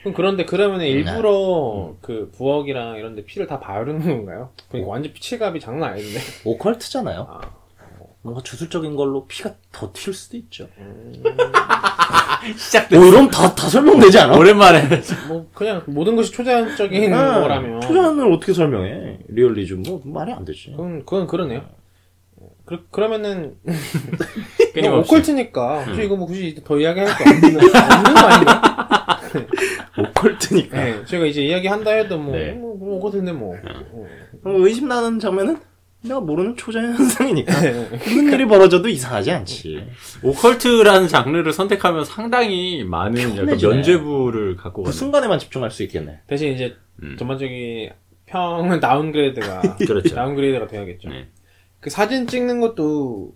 [0.00, 0.88] 그럼 그런데 그러면 네.
[0.88, 1.98] 일부러 음.
[2.00, 4.50] 그 부엌이랑 이런 데 피를 다 바르는 건가요?
[4.68, 6.20] 그러니까 완전 피칠갑이 장난 아닌데.
[6.44, 7.26] 오컬트잖아요.
[7.30, 7.63] 아.
[8.24, 10.66] 뭔가 주술적인 걸로 피가 더 튈 수도 있죠.
[12.56, 12.98] 시작됐어.
[12.98, 14.36] 뭐 이러면 다, 다 설명되지 않아?
[14.38, 14.88] 오랜만에.
[15.28, 17.10] 뭐 그냥 모든 것이 초자연적인 네.
[17.10, 19.18] 거라면 초자연을 어떻게 설명해?
[19.28, 20.70] 리얼리즘 뭐 말이 안 되지.
[20.70, 21.64] 그건 그건 그러네요.
[22.64, 23.56] 그, 그러면은.
[24.82, 29.20] 뭐 오컬트니까 굳이 이거 뭐 굳이 더 이야기할 거 없는, 없는 거 아닌가?
[29.98, 30.76] 오컬트니까.
[30.82, 32.52] 네, 저희가 이제 이야기한다 해도 뭐, 네.
[32.52, 33.54] 뭐, 뭐 오컬트인데 뭐.
[33.54, 34.06] 어.
[34.42, 35.58] 그럼 의심 나는 장면은
[36.04, 37.88] 내가 모르는 초자연 현상이니까 네.
[37.90, 39.86] 무슨 일이 벌어져도 이상하지 않지.
[40.22, 43.72] 오컬트라는 장르를 선택하면 상당히 많은 약간 편해지네.
[43.74, 44.92] 면죄부를 갖고 그 가는.
[44.98, 46.20] 순간에만 집중할 수 있겠네.
[46.26, 47.16] 대신 이제 음.
[47.18, 47.90] 전반적인
[48.26, 50.14] 평은 downgrade가 그렇죠.
[50.14, 51.08] downgrade가 돼야겠죠.
[51.08, 51.28] 네.
[51.80, 53.34] 그 사진 찍는 것도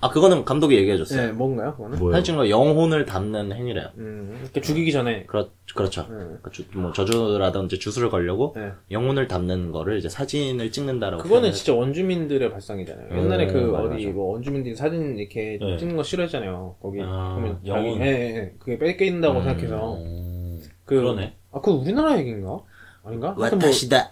[0.00, 1.26] 아 그거는 감독이 얘기해줬어요.
[1.26, 1.72] 네, 뭔가요?
[1.76, 1.98] 그거는?
[1.98, 2.22] 뭐요?
[2.22, 3.88] 찍는 거 영혼을 담는 행위래요.
[3.98, 6.02] 음, 이렇게 죽이기 전에 그렇 그렇죠.
[6.02, 6.16] 네.
[6.18, 8.72] 그러니까 주- 뭐 저주라든지 주술을 걸려고 네.
[8.90, 11.22] 영혼을 담는 거를 이제 사진을 찍는다라고.
[11.22, 13.08] 그거는 표현을- 진짜 원주민들의 발상이잖아요.
[13.10, 14.14] 음, 옛날에 그 맞아, 어디 맞아.
[14.16, 15.76] 뭐 원주민들이 사진 이렇게 네.
[15.76, 16.76] 찍는 거 싫어했잖아요.
[16.80, 18.00] 거기 아, 보면 영혼.
[18.00, 18.54] 예, 예, 예.
[18.58, 19.44] 그게 뺏긴다고 음.
[19.44, 21.34] 생각해서 음, 그 그러네.
[21.52, 22.58] 아, 그거 우리나라 얘기인가?
[23.04, 23.30] 아닌가?
[23.32, 24.10] 뭐 와타시다.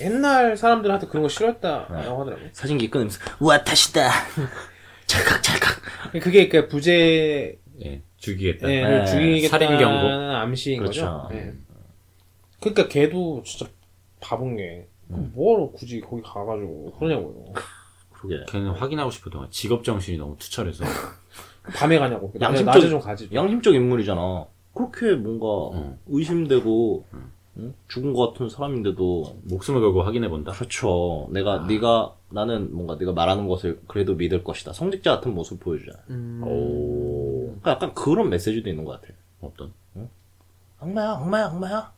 [0.00, 1.34] 옛날 사람들한테 그런 거 네.
[1.34, 2.48] 싫어했다라고 하더라고요.
[2.52, 4.10] 사진기 끊으면서 와타시다.
[5.06, 5.82] 찰칵 찰칵.
[6.22, 8.70] 그게 그 부재 예, 죽이겠다.
[8.70, 9.06] 예, 네.
[9.06, 10.08] 살인 죽이겠다는 경고?
[10.08, 11.28] 암시인 그렇죠.
[11.28, 11.28] 거죠.
[11.38, 11.52] 예.
[12.60, 13.70] 그러니까 걔도 진짜
[14.20, 17.52] 바본 게 뭐하러 굳이 거기 가가지고 그러냐고요.
[18.10, 18.44] 그러게.
[18.48, 20.84] 걔는 확인하고 싶었던 직업 정신이 너무 투철해서.
[21.74, 22.32] 밤에 가냐고.
[22.34, 23.28] 낮에, 양심적- 낮에 좀 가지.
[23.32, 24.46] 양심적 인물이잖아.
[24.74, 25.98] 그렇게 뭔가 음.
[26.06, 27.32] 의심되고 응?
[27.88, 30.52] 죽은 것 같은 사람인데도 목숨을 걸고 확인해 본다.
[30.52, 31.28] 그렇죠.
[31.30, 34.72] 내가 네가 나는 뭔가 네가 말하는 것을 그래도 믿을 것이다.
[34.72, 35.98] 성직자 같은 모습 보여주잖아.
[36.10, 36.42] 음...
[36.44, 39.14] 오, 그러니까 약간 그런 메시지도 있는 것 같아.
[39.40, 39.72] 어떤?
[40.80, 41.92] 악마야, 악마야, 악마야.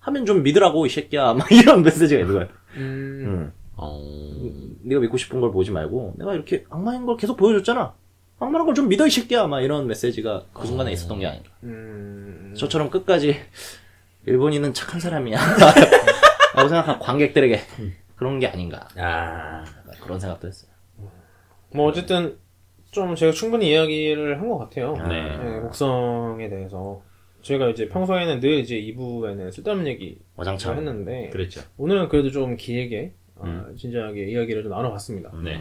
[0.00, 1.34] 하면 좀 믿으라고 이 새끼야.
[1.34, 2.54] 막 이런 메시지가 있는 것 같아.
[2.76, 3.24] 음...
[3.26, 3.52] 응.
[3.76, 4.00] 어,
[4.82, 7.92] 네가 믿고 싶은 걸 보지 말고 내가 이렇게 악마인 걸 계속 보여줬잖아.
[8.38, 9.46] 악마란 걸 좀 믿어 이 새끼야.
[9.46, 11.50] 막 이런 메시지가 그 순간에 있었던 게 아닌가.
[11.64, 12.54] 음...
[12.56, 13.36] 저처럼 끝까지
[14.26, 15.36] 일본인은 착한 사람이야.
[16.56, 17.60] 라고 생각한 관객들에게
[18.16, 18.86] 그런 게 아닌가.
[18.96, 19.64] 아,
[20.02, 20.70] 그런 생각도 했어요.
[21.74, 22.38] 뭐 어쨌든
[22.90, 24.94] 좀 제가 충분히 이야기를 한 것 같아요.
[25.08, 25.36] 네.
[25.36, 27.02] 네, 곡성에 대해서
[27.42, 30.76] 저희가 이제 평소에는 늘 이제 2부에는 쓸데없는 얘기 와장창.
[30.76, 31.60] 했는데 그랬죠.
[31.76, 33.76] 오늘은 그래도 좀 길게 어, 음.
[33.76, 35.30] 진지하게 이야기를 좀 나눠봤습니다.
[35.44, 35.60] 네.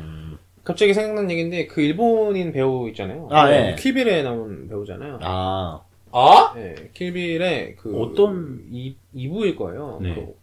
[0.64, 3.28] 갑자기 생각난 얘기인데 그 일본인 배우 있잖아요.
[3.32, 3.76] 아, 예.
[3.78, 5.20] 킬빌에 나온 배우잖아요.
[5.22, 6.54] 아, 아?
[6.56, 10.00] 네, 킬빌의 그 어떤- 이 2부일 거예요.
[10.02, 10.16] 네.
[10.16, 10.36] 그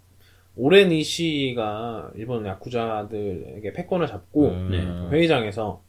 [0.57, 4.70] 오렌 이시가 일본 야쿠자들에게 패권을 잡고 음.
[5.11, 5.16] 네.
[5.16, 5.81] 회의장에서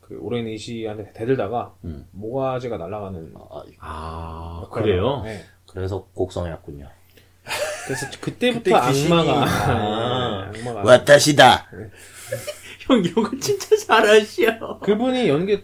[0.00, 2.06] 그 오레인 이시한테 대들다가 음.
[2.12, 5.22] 모가지가 날아가는 아, 아, 역할을 그래요?
[5.24, 5.40] 네.
[5.68, 6.88] 그래서 곡성이었군요.
[7.86, 10.50] 그래서 그때부터 그때 귀신이- 악마가 아.
[10.52, 11.66] 네, 악마가 와타시다.
[12.86, 14.78] 형, 이런 거 진짜 잘하시오.
[14.80, 15.62] 그분이 연기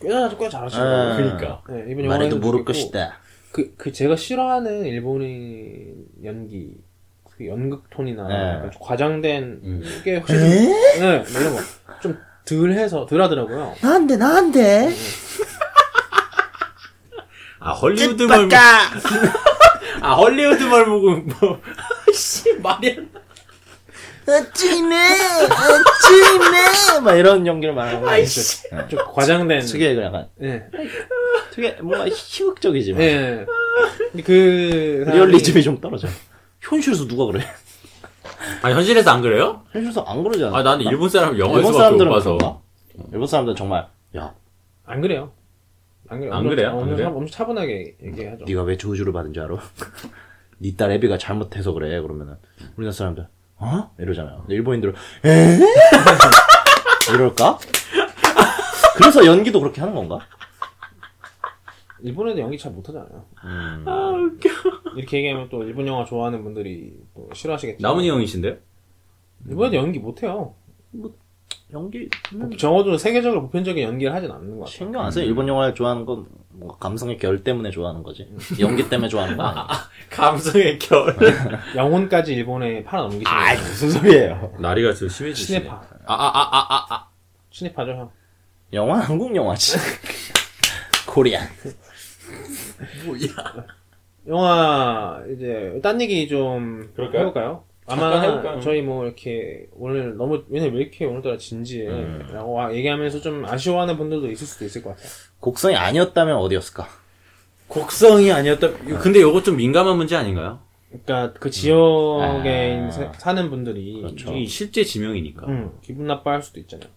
[0.00, 1.16] 꽤, 꽤 잘하시고 아.
[1.16, 1.62] 그러니까.
[1.68, 3.18] 네, 이번 말해도 모를 것이다.
[3.50, 6.76] 그, 그 제가 싫어하는 일본인 연기
[7.24, 8.34] 그 연극 톤이나 네.
[8.34, 9.82] 약간 좀 과장된 음.
[10.04, 11.56] 게 확실히 좀- 네, 뭐 이런
[11.96, 13.74] 거좀 덜해서 덜하더라고요.
[13.82, 14.90] 나한테 나한테.
[17.60, 18.54] 아, 헐리우드말, 보-
[20.02, 21.60] 아, 헐리우드 말 보고, 뭐,
[22.12, 23.20] 씨, 말이 안 나.
[24.26, 24.96] 어찌네,
[25.48, 27.00] 어찌네.
[27.02, 28.08] 막 이런 연기를 말하는 거.
[28.08, 28.68] 아이씨.
[28.88, 30.64] 좀 과장된 특유의 그 약간 네.
[31.52, 33.46] 되게 뭔가 희극적이지만 네.
[34.10, 36.08] 근데 그 리얼리즘이 좀 떨어져.
[36.60, 37.44] 현실에서 누가 그래?
[38.62, 39.62] 아, 현실에서 안 그래요?
[39.72, 40.56] 현실에서 안 그러잖아.
[40.56, 42.36] 아, 나는 일본 사람 일본 영화에서밖에 못 사람들은 봐서.
[42.36, 42.60] 그런가?
[43.12, 44.34] 일본 사람들은 정말 야
[44.84, 45.32] 안 그래요.
[46.08, 46.32] 안 그래요.
[46.34, 46.68] 안 엄청- 그래요?
[46.68, 47.08] 안 엄청, 그래요?
[47.08, 48.44] 엄청 차분하게 얘기하죠.
[48.44, 49.56] 네가 왜 저주를 받은 줄 알아?
[50.58, 52.36] 네 딸 애비가 잘못해서 그래 그러면은
[52.76, 53.26] 우리나라 사람들
[53.62, 53.90] 어?
[53.98, 54.44] 이러잖아요.
[54.48, 54.94] 일본인들은
[55.24, 55.58] 에?
[57.14, 57.58] 이럴까?
[58.96, 60.18] 그래서 연기도 그렇게 하는 건가?
[62.00, 63.24] 일본 애들 연기 잘 못하잖아요.
[63.44, 63.84] 음.
[63.86, 64.48] 아, 웃겨.
[64.96, 67.80] 이렇게 얘기하면 또 일본 영화 좋아하는 분들이 또 싫어하시겠죠.
[67.80, 68.56] 나문희 형이신데요?
[69.48, 70.54] 일본 애들 연기 못해요.
[71.72, 74.66] 연기 음, 적어도 세계적으로 보편적인 연기를 하진 않는 것 같아요.
[74.70, 75.24] 신경 안 써요.
[75.24, 78.28] 일본 영화를 좋아하는 건 뭔가 감성의 결 때문에 좋아하는 거지.
[78.60, 79.66] 연기 때문에 좋아하는 거 아니야.
[80.10, 81.16] 감성의 결.
[81.76, 84.54] 영혼까지 일본에 팔아넘기시는 아이 무슨 소리예요?
[84.58, 85.60] 나리가 좀 심해지시네.
[85.60, 85.74] 시네파.
[86.06, 87.08] 아, 아, 아, 아, 아, 아.
[87.50, 88.10] 시네파죠, 형.
[88.72, 89.76] 영화 한국 영화지.
[91.06, 91.46] 코리안.
[93.06, 93.66] 뭐야.
[94.28, 97.20] 영화 이제 딴 얘기 좀 그럴까요?
[97.20, 97.64] 해볼까요?
[97.92, 98.60] 아마?
[98.60, 102.74] 저희 뭐 이렇게 오늘 너무 왜냐면 왜 이렇게 오늘따라 진지해라고 음.
[102.74, 105.08] 얘기하면서 좀 아쉬워하는 분들도 있을 수도 있을 것 같아요.
[105.40, 106.88] 곡성이 아니었다면 어디였을까?
[107.68, 108.70] 곡성이 아니었다.
[109.00, 110.60] 근데 요거 좀 민감한 문제 아닌가요?
[110.90, 112.90] 그러니까 그 지역에 아.
[112.90, 114.32] 사- 사는 분들이 그렇죠.
[114.34, 115.46] 이 실제 지명이니까.
[115.46, 116.88] 음, 기분 나빠할 수도 있잖아요.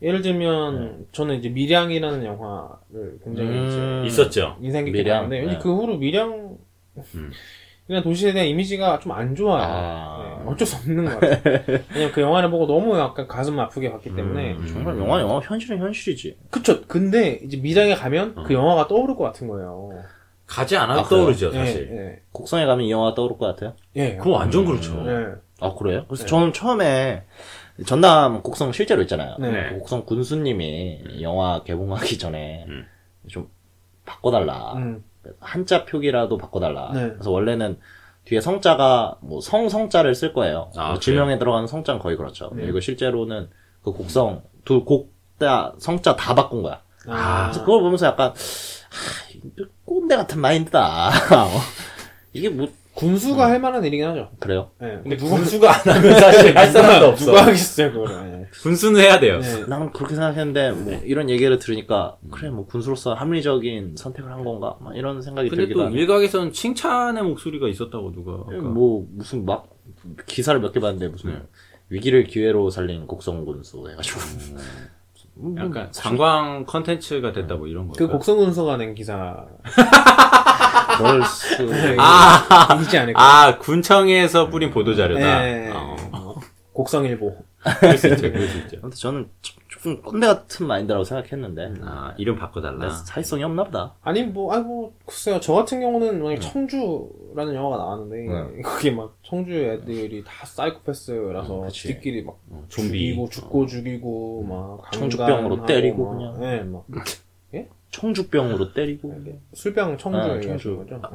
[0.00, 4.04] 예를 들면 저는 이제 밀양이라는 영화를 굉장히 음.
[4.06, 4.56] 이제 있었죠.
[4.62, 5.04] 인상 깊게?
[5.04, 5.58] 봤는데 네.
[5.60, 6.56] 그 후로 밀양
[7.14, 7.30] 음.
[7.88, 9.62] 그냥 도시에 대한 이미지가 좀 안 좋아요.
[9.62, 10.38] 아.
[10.44, 11.62] 네, 어쩔 수 없는 것 같아요.
[11.92, 15.78] 그냥 그 영화를 보고 너무 약간 가슴 아프게 봤기 때문에 음, 정말 영화 영화 현실은
[15.78, 16.36] 현실이지.
[16.50, 16.82] 그쵸.
[16.86, 18.42] 근데 이제 밀양에 가면 어.
[18.44, 19.90] 그 영화가 떠오를 것 같은 거예요.
[20.46, 21.04] 가지 않아도 아?
[21.04, 21.88] 떠오르죠, 예, 사실.
[21.92, 23.74] 예, 곡성에 가면 이 영화가 떠오를 것 같아요.
[23.96, 24.16] 예.
[24.16, 25.02] 그거 완전 그렇죠.
[25.06, 25.26] 예.
[25.60, 26.04] 아 그래요?
[26.08, 26.28] 그래서 네.
[26.28, 27.24] 저는 처음에
[27.86, 29.36] 전남 곡성 실제로 있잖아요.
[29.38, 29.70] 네.
[29.78, 32.86] 곡성 군수님이 영화 개봉하기 전에 음.
[33.28, 33.48] 좀
[34.06, 34.74] 바꿔달라.
[34.76, 35.04] 음.
[35.40, 36.90] 한자 표기라도 바꿔달라.
[36.92, 37.08] 네.
[37.10, 37.78] 그래서 원래는
[38.24, 40.70] 뒤에 성자가 뭐 성 성자를 쓸 거예요.
[40.76, 42.50] 아, 뭐 지명에 들어가는 성자는 거의 그렇죠.
[42.54, 42.62] 네.
[42.62, 43.48] 그리고 실제로는
[43.82, 46.82] 그 곡성 두 곡 다 성자 다 바꾼 거야.
[47.06, 47.44] 아.
[47.44, 48.34] 그래서 그걸 보면서 약간 아,
[49.84, 51.08] 꼰대 같은 마인드다.
[51.44, 51.48] 어?
[52.32, 54.28] 이게 뭐 군수가 할 만한 일이긴 하죠.
[54.40, 54.70] 그래요?
[54.82, 54.98] 예.
[55.04, 57.26] 근데 군수가 안 하면 사실 할 사람도 없어.
[57.26, 58.48] 누가 하겠어요, 그거를.
[58.60, 59.36] 군수는 해야 돼요.
[59.36, 59.40] 예.
[59.40, 59.64] 네.
[59.68, 64.96] 나는 그렇게 생각했는데 뭐 이런 얘기를 들으니까 그래 뭐 군수로서 합리적인 선택을 한 건가 막
[64.96, 68.32] 이런 생각이 근데 들기도 또 하고 일각에서는 칭찬의 목소리가 있었다고 누가.
[68.50, 68.56] 아까.
[68.68, 69.68] 뭐 무슨 막
[70.26, 71.42] 기사를 몇 개 봤는데 무슨 네.
[71.90, 74.20] 위기를 기회로 살린 곡성 군수 해가지고
[75.40, 77.92] 뭐 약간 관광 컨텐츠가 됐다 뭐 이런 거.
[77.96, 79.46] 그 곡성군수가 낸 기사
[80.98, 83.20] 그럴 수 아, 이지 않을까?
[83.22, 85.48] 아, 군청에서 뿌린 보도자료다.
[85.48, 85.70] 예.
[85.74, 86.34] 어.
[86.72, 87.36] 곡성일보.
[87.80, 88.76] 그럴 수 있죠, 그럴 수 있죠.
[88.82, 92.78] 아무튼 저는 좀- 좀 꼰대 같은 마인드라고 생각했는데 아, 이름 바꿔달라.
[92.78, 98.16] 근데 사회성이 없나 보다 아니 뭐 아이고 글쎄요 저 같은 경우는 만약 청주라는 영화가 나왔는데
[98.56, 98.62] 네.
[98.66, 101.68] 거기 막 청주 애들이 다 사이코패스라서 음.
[101.68, 102.88] 지들끼리 막 어, 좀비.
[102.90, 106.42] 죽이고 죽고 죽이고 막 청주병으로 때리고 막, 그냥.
[106.42, 106.84] 예, 막
[107.90, 109.20] 청주병으로 때리고
[109.54, 110.76] 술병 청주 아, 청주.
[110.76, 111.00] 거죠.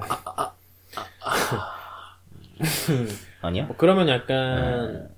[3.41, 3.65] 아니야?
[3.65, 5.09] 뭐 그러면 약간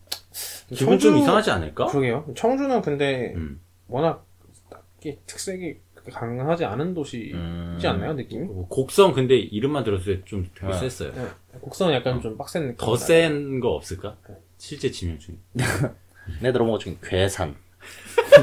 [0.73, 1.85] 기분 좀 이상하지 않을까?
[1.87, 2.25] 그러게요.
[2.35, 3.61] 청주는 근데 음.
[3.87, 4.25] 워낙
[4.69, 5.77] 딱히 특색이
[6.11, 7.79] 강하지 않은 도시지 음.
[7.83, 8.45] 않나요 느낌이?
[8.45, 10.77] 뭐 곡성 근데 이름만 들었을 때 좀 되게 아.
[10.77, 11.11] 셌어요.
[11.13, 11.25] 네.
[11.61, 12.77] 곡성은 약간 좀 빡센 느낌.
[12.77, 14.15] 더 센 거 없을까?
[14.57, 15.35] 실제 지명 중에.
[15.53, 15.55] 내
[16.53, 17.55] 들어본 것 중에 괴산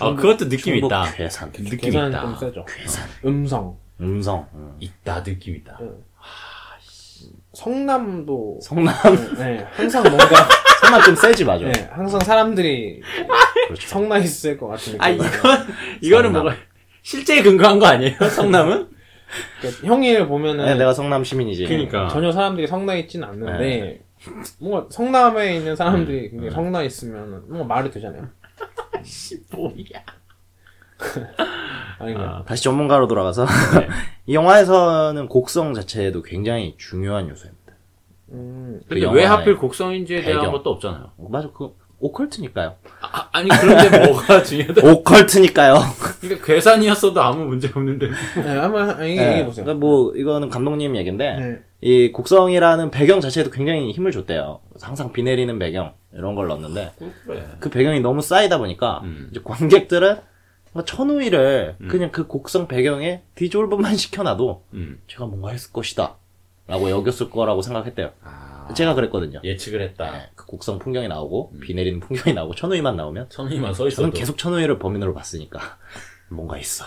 [0.00, 1.12] 아, 그것도 느낌 충북 있다.
[1.12, 2.20] 괴산 느낌 계산 있다.
[2.22, 2.64] 좀 세죠.
[2.64, 3.76] 괴산 음성.
[4.00, 4.76] 음성 음.
[4.78, 5.78] 있다, 느낌 있다.
[7.52, 8.94] 성남도 성남
[9.38, 10.48] 네, 항상 뭔가
[10.80, 13.02] 성남 좀 세지 맞아 네, 항상 사람들이
[13.66, 13.88] 그렇죠.
[13.88, 15.02] 성나 있을 것 같은 느낌.
[15.02, 15.26] 아, 이건,
[16.00, 16.42] 이거는 성남.
[16.44, 16.56] 뭐가,
[17.02, 18.16] 실제에 근거한 거 아니에요?
[18.30, 18.88] 성남은?
[19.60, 22.08] 그러니까 형이를 보면은 네, 내가 성남 시민이지 그러니까.
[22.08, 24.00] 전혀 사람들이 성나 있진 않는데 네.
[24.58, 25.76] 뭔가 성남에 있는 음.
[25.76, 28.28] 사람들이 굉장히 성나 있으면 뭔가 말이 되잖아요.
[29.04, 29.74] 씨, 뭐야.
[31.98, 32.44] 아닌가요?
[32.46, 33.46] 다시 전문가로 돌아가서
[33.78, 33.88] 네.
[34.26, 37.58] 이 영화에서는 곡성 자체도 굉장히 중요한 요소입니다.
[38.30, 40.52] 음, 그 근데 왜 영화의 하필 곡성인지에 대한 배경.
[40.52, 41.10] 것도 없잖아요.
[41.16, 42.76] 어, 맞아, 그 오컬트니까요.
[43.00, 44.88] 아, 아니 그런데 뭐가 중요하다.
[44.88, 45.74] 오컬트니까요.
[46.20, 48.08] 그러니까 괴산이었어도 아무 문제 없는데.
[48.36, 49.28] 네, 한번 얘기- 네.
[49.28, 49.64] 얘기해 보세요.
[49.64, 51.58] 그러니까 뭐 이거는 감독님 얘긴데 네.
[51.80, 54.60] 이 곡성이라는 배경 자체도 굉장히 힘을 줬대요.
[54.80, 56.92] 항상 비 내리는 배경 이런 걸 넣었는데
[57.24, 57.46] 그래.
[57.60, 59.28] 그 배경이 너무 쌓이다 보니까 음.
[59.30, 60.16] 이제 관객들은
[60.72, 65.00] 뭔가 천우희를 그냥 그 곡성 배경에 디졸브만 시켜놔도 음.
[65.06, 66.16] 제가 뭔가 했을 것이다
[66.66, 68.12] 라고 여겼을 거라고 생각했대요.
[68.22, 69.40] 아, 제가 그랬거든요.
[69.42, 70.10] 예측을 했다.
[70.12, 74.10] 네, 그 곡성 풍경이 나오고 비 내리는 풍경이 나오고 천우희만 나오면 천우희만 서 있어도 저는
[74.18, 75.60] 계속 천우희를 범인으로 봤으니까
[76.28, 76.84] 뭔가 있어.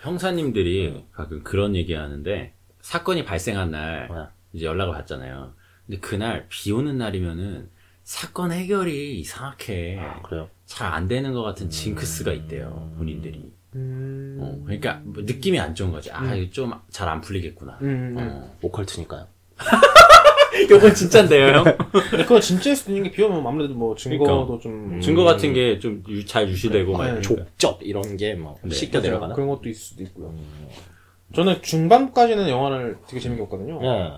[0.00, 2.52] 형사님들이 가끔 그런 얘기 하는데
[2.86, 4.14] 사건이 발생한 날 네.
[4.52, 5.52] 이제 연락을 받잖아요.
[5.86, 7.68] 근데 그날 비 오는 날이면은
[8.04, 10.22] 사건 해결이 이상하게 아?
[10.66, 12.92] 잘 안 되는 것 같은 징크스가 있대요.
[12.96, 13.52] 본인들이.
[13.74, 16.12] 음, 어, 그러니까 뭐 느낌이 안 좋은 거지.
[16.12, 17.76] 아, 이거 좀 잘 안 풀리겠구나.
[17.82, 18.18] 음, 음.
[18.18, 18.56] 어.
[18.62, 19.26] 오컬트니까요.
[20.62, 21.64] 이건 진짜인데요, 형?
[22.22, 24.62] 그거 진짜일 수도 있는 게 비오면 아무래도 뭐 증거도 그러니까.
[24.62, 27.10] 좀 증거 같은 게 좀 잘 유지되고 막 네.
[27.10, 27.28] 이러니까.
[27.34, 28.70] 족접 이런 게뭐 네.
[28.72, 29.00] 씻겨.
[29.00, 29.34] 내려가나?
[29.34, 30.32] 그런 것도 있을 수도 있고요.
[31.34, 33.80] 저는 중반까지는 영화를 되게 재밌게 봤거든요.
[33.84, 34.12] 예.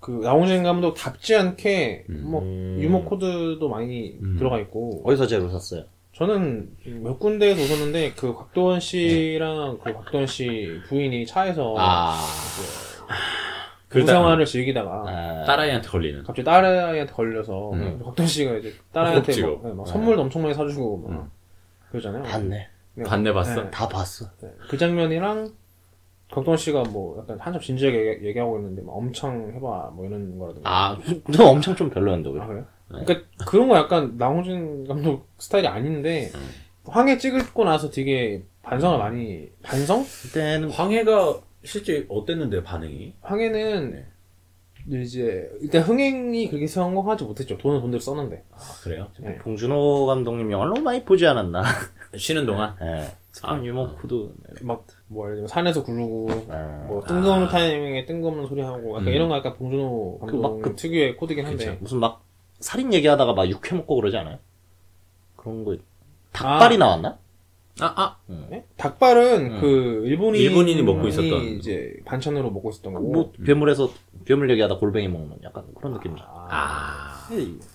[0.00, 2.22] 그 나홍진 감독 답지 않게 음.
[2.24, 4.36] 뭐 유머 코드도 많이 음.
[4.38, 5.84] 들어가 있고 어디서 제일 웃었어요?
[6.14, 6.70] 저는
[7.02, 12.16] 몇 군데에서 웃었는데 그 곽도원 씨랑 그 곽도원 씨 부인이 차에서 아,
[13.88, 16.22] 그 그러다- 생활을 즐기다가 아, 딸아이한테 걸리는.
[16.22, 18.00] 갑자기 딸아이한테 걸려서 음.
[18.02, 19.58] 곽도원 씨가 이제 딸아이한테 억지로.
[19.58, 21.30] 막, 네, 막 선물도 엄청 많이 사주고 막 음.
[21.90, 22.22] 그러잖아요.
[22.22, 22.68] 봤네.
[22.94, 23.04] 네.
[23.04, 23.64] 봤네, 봤어?
[23.64, 23.70] 네.
[23.70, 24.26] 다 봤어.
[24.42, 24.48] 네.
[24.70, 25.52] 그 장면이랑
[26.30, 30.38] 곽도원 씨가 뭐 약간 한참 진지하게 얘기- 얘기 하고 있는데 막 엄청 해봐 뭐 이런
[30.38, 30.70] 거라든가.
[30.70, 30.98] 아,
[31.34, 32.46] 저 엄청 좀 별로였는데, 아, 오히려.
[32.46, 32.66] 그래요?
[32.88, 36.30] 그러니까 그런 거 약간 나홍진 감독 스타일이 아닌데
[36.84, 40.04] 황해 찍고 나서 되게 반성을 많이 반성?
[40.22, 43.14] 그때는 황해가 실제 어땠는데 반응이?
[43.20, 44.04] 황해는
[44.88, 47.58] 이제 일단 흥행이 그렇게 성공하지 못했죠.
[47.58, 48.44] 돈은 돈대로 썼는데.
[48.50, 49.08] 아 그래요?
[49.20, 49.36] 네.
[49.36, 51.62] 봉준호 감독님 영화를 너무 많이 보지 않았나.
[52.16, 53.06] 쉬는 동안 예.
[53.32, 54.32] 특히 유머 코드.
[54.62, 59.12] 막 뭐 예를 들면 산에서 구르고 아, 뭐 뜬금없는 타이밍에 뜬금없는 소리 하고 약간 음.
[59.12, 61.64] 이런 거 약간 봉준호 그 감독 막 그- 특유의 코드긴 한데.
[61.66, 61.76] 그쵸.
[61.80, 62.22] 무슨 막
[62.60, 64.38] 살인 얘기하다가 막 육회 먹고 그러지 않아요?
[65.36, 65.76] 그런 거
[66.32, 66.78] 닭발이 아.
[66.78, 67.18] 나왔나?
[67.80, 68.16] 아 아.
[68.50, 68.64] 네?
[68.76, 69.60] 닭발은 음.
[69.60, 71.42] 그 일본인 일본인이 먹고 있었던.
[71.58, 73.10] 이제 반찬으로 먹고 있었던 거고.
[73.10, 73.90] 뭐 괴물에서
[74.26, 76.22] 괴물 얘기하다 골뱅이 먹는 약간 그런 느낌이죠.
[76.28, 77.26] 아.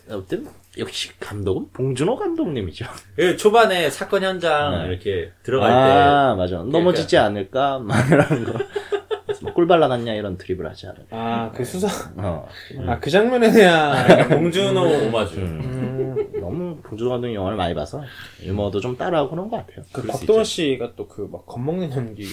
[0.10, 2.86] 어쨌든 역시 감독은 봉준호 감독님이죠.
[3.16, 4.88] 그 초반에 사건 현장 네.
[4.90, 6.58] 이렇게 들어갈 아 맞아.
[6.64, 8.60] 넘어지지 않을까 말하는 거.
[9.42, 11.08] 뭐꿀 발라놨냐 이런 드립을 하지 않을까.
[11.12, 11.88] 아, 그 수사.
[12.18, 12.48] 어.
[12.88, 14.08] 아, 그 장면에 대한.
[14.08, 15.36] 때 봉준호 오마주.
[15.40, 18.02] 음, 너무 봉준호 감독 영화를 많이 봐서
[18.42, 19.86] 유머도 좀 따라하고 그런 것 같아요.
[19.92, 22.26] 그 박도원 씨가 또 그 막 겁먹는 연기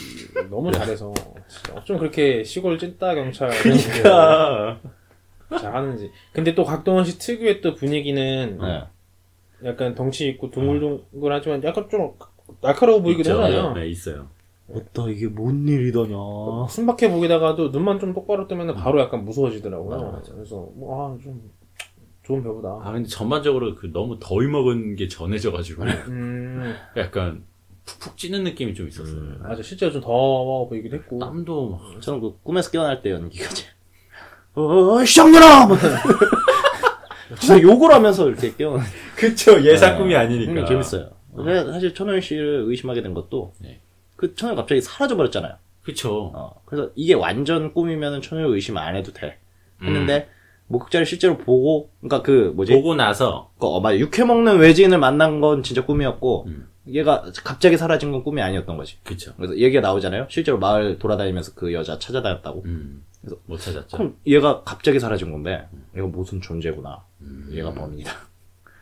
[0.48, 1.12] 너무 잘해서
[1.48, 4.78] 진짜 어쩜 그렇게 시골 찐따 경찰 그러니까.
[5.58, 6.10] 잘하는지.
[6.32, 8.84] 근데 또 박도원 씨 특유의 또 분위기는 네.
[9.64, 12.14] 약간 덩치 있고 둥글둥글하지만 약간 좀
[12.60, 13.42] 날카로워 보이기도 있죠.
[13.42, 13.74] 하잖아요.
[13.74, 14.28] 네 있어요.
[14.72, 16.14] 어따 이게 뭔 일이더냐.
[16.68, 19.90] 순박해 보이다가도 눈만 좀 똑바로 뜨면 바로 약간 무서워지더라고요.
[19.90, 20.32] 맞아, 맞아.
[20.34, 21.50] 그래서 뭐, 아, 좀
[22.22, 22.80] 좋은 배우다.
[22.82, 27.44] 아 근데 전반적으로 그 너무 더위 먹은 게 전해져가지고 음, 약간
[27.84, 29.38] 푹푹 찌는 느낌이 좀 있었어요.
[29.40, 29.62] 맞아.
[29.62, 31.18] 실제로 좀 더워 보이기도 했고.
[31.18, 32.00] 땀도 막.
[32.00, 33.66] 저는 그 꿈에서 깨어날 때 연기가지.
[34.54, 35.68] 어, 쌍누나!
[37.38, 38.84] 진짜 욕을 하면서 이렇게 깨어나.
[39.16, 40.52] 그쵸 예상 꿈이 아니니까.
[40.52, 41.10] 음, 재밌어요.
[41.34, 43.80] 근데 사실 천호연 씨를 의심하게 된 것도 네.
[44.16, 45.54] 그 천호연 갑자기 사라져 버렸잖아요.
[45.82, 46.30] 그쵸.
[46.34, 49.38] 어, 그래서 이게 완전 꿈이면 천호연 의심 안 해도 돼.
[49.80, 49.86] 음.
[49.88, 50.28] 했는데
[50.68, 52.72] 목격자를 실제로 보고, 그러니까 그 뭐지?
[52.72, 53.98] 보고 나서 그, 어, 맞아.
[53.98, 56.68] 육회 먹는 외지인을 만난 건 진짜 꿈이었고, 음.
[56.88, 58.96] 얘가 갑자기 사라진 건 꿈이 아니었던 거지.
[59.04, 59.32] 그쵸.
[59.36, 60.26] 그래서 얘기가 나오잖아요.
[60.28, 62.62] 실제로 마을 돌아다니면서 그 여자 찾아다녔다고.
[62.64, 63.04] 음.
[63.22, 63.96] 그래서 못 찾았죠.
[63.96, 67.04] 그럼 얘가 갑자기 사라진 건데, 얘가 무슨 존재구나.
[67.20, 67.48] 음.
[67.52, 68.12] 얘가 범인이다.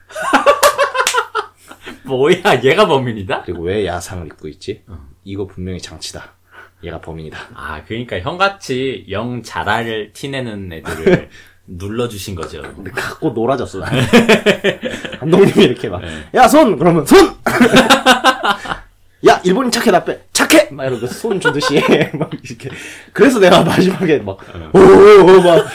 [2.04, 3.42] 뭐야 얘가 범인이다?
[3.42, 4.82] 그리고 왜 야상을 입고 있지?
[4.88, 4.98] 어.
[5.24, 6.32] 이거 분명히 장치다.
[6.82, 7.38] 얘가 범인이다.
[7.54, 11.28] 아 그러니까 형같이 영 잘할 티내는 애들을
[11.66, 12.62] 눌러주신 거죠.
[12.62, 13.84] 근데 갖고 놀아줬어.
[15.20, 16.02] 감독님이 이렇게 막,
[16.34, 16.76] 야, 손!
[16.76, 17.18] 그러면, 손!
[19.28, 20.20] 야, 일본인 착해, 나빼!
[20.32, 20.68] 착해!
[20.70, 21.74] 막 이러고 손 주듯이,
[22.18, 22.70] 막 이렇게.
[23.12, 24.38] 그래서 내가 마지막에 막,
[24.74, 25.66] 오오오, 막,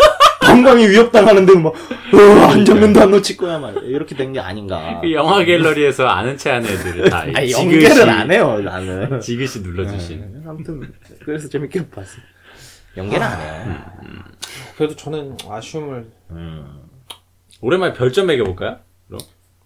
[0.42, 2.18] 방광이 위협당하는데 막, 어,
[2.50, 3.76] 안 잡는다, 안 놓칠 거야, 막.
[3.84, 5.00] 이렇게 된 게 아닌가.
[5.02, 9.20] 그 영화 갤러리에서 아는 체한 애들을 다 아니, 지그시- 연계를 안 해요, 나는.
[9.22, 10.20] 지그시 눌러주신.
[10.20, 10.92] 네, 아무튼,
[11.24, 12.18] 그래서 재밌게 봤어.
[12.98, 13.76] 연계는 안 해요.
[14.78, 16.82] 그래도 저는 아쉬움을, 음.
[17.62, 18.80] 오랜만에 별점 매겨볼까요?
[19.08, 19.20] 그럼?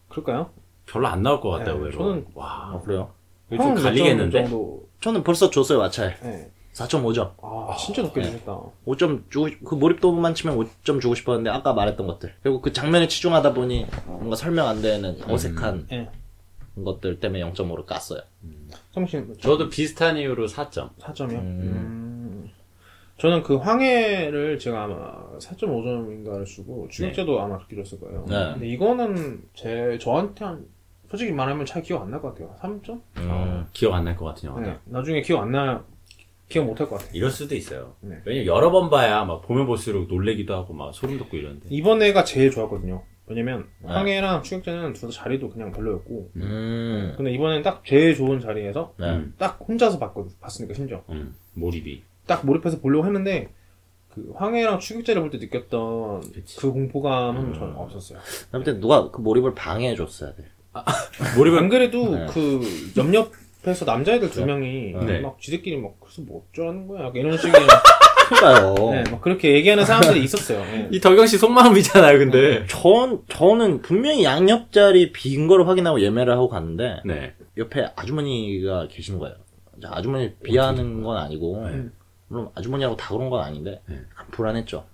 [0.09, 0.49] 그럴까요?
[0.85, 1.77] 별로 안 나올 것 같아요.
[1.77, 1.97] 네, 외로.
[1.99, 2.71] 저는- 와.
[2.73, 3.11] 어, 그래요?
[3.57, 4.43] 좀 갈리겠는데?
[4.43, 4.87] 정도?
[5.01, 6.51] 저는 벌써 줬어요 마차에 네.
[6.73, 7.31] 4.5점.
[7.41, 8.31] 아 진짜 높게 네.
[8.31, 8.59] 주셨다.
[8.85, 13.07] 5점 주고 싶- 그 몰입도만 치면 5점 주고 싶었는데 아까 말했던 것들 그리고 그 장면에
[13.07, 16.09] 치중하다 보니 뭔가 설명 안 되는 어색한 예.
[16.83, 18.21] 것들 때문에 0.5를 깠어요.
[18.93, 20.91] 성신 저도 비슷한 이유로 4점.
[20.99, 21.31] 4점이요?
[21.33, 21.59] 음.
[21.61, 22.49] 음.
[23.17, 28.25] 저는 그 황해를 제가 아마 4.5점인가를 주고 추격자도 아마 그렇게 줬을 거예요.
[28.29, 28.51] 네.
[28.53, 30.65] 근데 이거는 제 저한테 한
[31.09, 32.55] 솔직히 말하면 잘 기억 안 날 것 같아요.
[32.61, 33.01] 3점?
[33.17, 33.65] 음.
[33.73, 34.67] 기억 안 날 것 같은 영화다.
[34.67, 34.77] 네.
[34.85, 35.83] 나중에 기억 안 나,
[36.47, 37.11] 기억 못 할 것 같아요.
[37.13, 37.95] 이럴 수도 있어요.
[38.01, 38.17] 네.
[38.25, 41.67] 왜냐면 여러 번 봐야 막 보면 볼수록 놀래기도 하고 막 소름 돋고 이러는데.
[41.69, 43.03] 이번 애가 제일 좋았거든요.
[43.27, 43.87] 왜냐면 네.
[43.91, 47.13] 황해랑 추격자는 둘 다 자리도 그냥 별로였고 음.
[47.15, 49.07] 근데 이번엔 딱 제일 좋은 자리에서 네.
[49.11, 52.01] 음, 딱 혼자서 봤거든, 봤으니까 심지어 음, 몰입이.
[52.25, 53.49] 딱 몰입해서 보려고 했는데
[54.09, 56.57] 그 황해랑 추격자를 볼 때 느꼈던 그치.
[56.57, 58.17] 그 공포감은 저는 없었어요.
[58.51, 60.45] 아무튼 누가 그 몰입을 방해해 줬어야 돼.
[61.37, 62.25] 몰입을 안 그래도 네.
[62.29, 62.61] 그
[62.95, 65.19] 옆옆에서 남자애들 두 명이 네.
[65.19, 67.53] 막 지들끼리 막 그래서 뭐 어쩌라는 거야 약간 이런 식의
[68.29, 68.91] 그러니까요.
[68.91, 70.59] 네, 막 그렇게 얘기하는 사람들이 있었어요.
[70.59, 70.87] 네.
[70.91, 72.65] 이 덕영 씨 속마음이잖아요, 근데.
[72.67, 77.33] 전 저는 분명히 양옆자리 빈 거를 확인하고 예매를 하고 갔는데 네.
[77.57, 79.35] 옆에 아주머니가 계시는 거예요.
[79.83, 81.85] 아주머니 비하는 건 아니고 네.
[82.27, 83.95] 물론 아주머니하고 다 그런 건 아닌데 네.
[84.11, 84.85] 약간 불안했죠.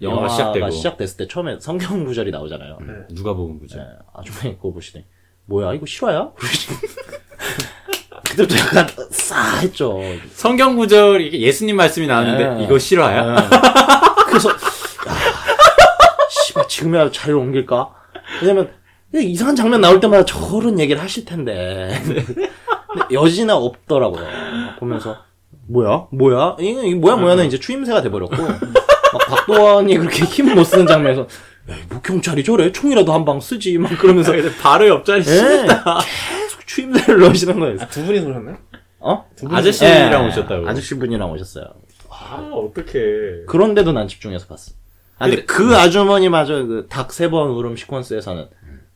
[0.00, 0.70] 영화가 시작되고.
[0.70, 2.78] 시작됐을 때 처음에 성경 구절이 나오잖아요.
[2.80, 3.78] 음, 누가 보면 그죠?
[3.78, 3.84] 네,
[4.14, 5.04] 아주머니 그거 보시더니
[5.46, 6.30] 뭐야 이거 실화야?
[8.30, 10.00] 그때부터 약간 싸했죠.
[10.32, 12.64] 성경 구절 이게 예수님 말씀이 나왔는데 네.
[12.64, 13.48] 이거 실화야?
[14.26, 15.14] 그래서 아,
[16.28, 17.94] 씨발 지금이라도 자리를 옮길까?
[18.42, 18.70] 왜냐면
[19.14, 22.26] 이상한 장면 나올 때마다 저런 얘기를 하실 텐데 근데
[23.12, 24.24] 여지나 없더라고요.
[24.78, 25.16] 보면서
[25.68, 28.60] 뭐야 뭐야 이거 뭐야 뭐야는 이제 추임새가 돼버렸고 막
[29.28, 31.22] 박도원이 그렇게 힘 못 쓰는 장면에서
[31.70, 37.20] 야, 뭐 경찰이 저래 총이라도 한 방 쓰지 막 그러면서 예, 바로 옆자리 계속 추임새를
[37.20, 37.76] 넣으시는 거예요.
[37.80, 38.56] 아, 두 분이 오셨나요?
[39.00, 39.24] 어?
[39.36, 40.68] 두 분이 아저씨랑 예, 오셨다고.
[40.68, 41.64] 아저씨 분이랑 오셨어요.
[42.10, 43.44] 아, 어떡해.
[43.46, 44.72] 그런데도 난 집중해서 봤어.
[45.18, 48.48] 아, 근데 그 아주머니마저 그 닭 세 번 울음 시퀀스에서는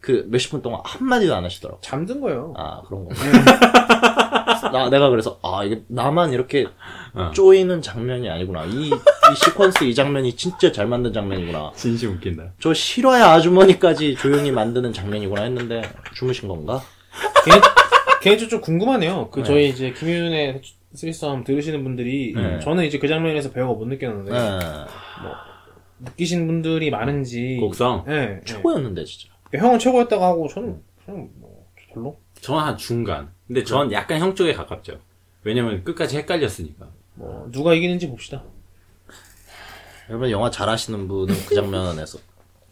[0.03, 1.81] 그 몇십 분 동안 한마디도 안 하시더라고.
[1.81, 2.53] 잠든 거예요.
[2.57, 3.15] 아, 그런 거.
[4.73, 6.67] 나, 내가 그래서, 아, 이게 나만 이렇게
[7.15, 7.31] 어.
[7.33, 8.65] 쪼이는 장면이 아니구나.
[8.65, 11.71] 이, 이 시퀀스 이 장면이 진짜 잘 만든 장면이구나.
[11.77, 12.55] 진심 웃긴다.
[12.59, 15.83] 저 실화의 아주머니까지 조용히 만드는 장면이구나 했는데,
[16.15, 16.83] 주무신 건가?
[17.45, 17.61] 개인,
[18.23, 19.31] 개인적으로 좀 궁금하네요.
[19.31, 19.45] 그 네.
[19.45, 20.62] 저희 이제 김윤의
[20.95, 22.59] 쓰리썸 들으시는 분들이 네.
[22.59, 24.59] 저는 이제 그 장면에서 배우가 못 느꼈는데 네.
[26.01, 28.05] 느끼신 분들이 많은지 곡성?
[28.09, 28.41] 네, 네.
[28.45, 29.32] 최고였는데, 진짜.
[29.55, 33.31] 형은 최고였다고 하고 저는 그냥 뭐 별로 저는 한 중간.
[33.47, 34.99] 근데 전 약간 형 쪽에 가깝죠.
[35.45, 36.88] 왜냐면 끝까지 헷갈렸으니까.
[37.15, 38.43] 뭐 누가 이기는지 봅시다.
[40.09, 42.19] 여러분, 영화 잘하시는 분은 그 장면에서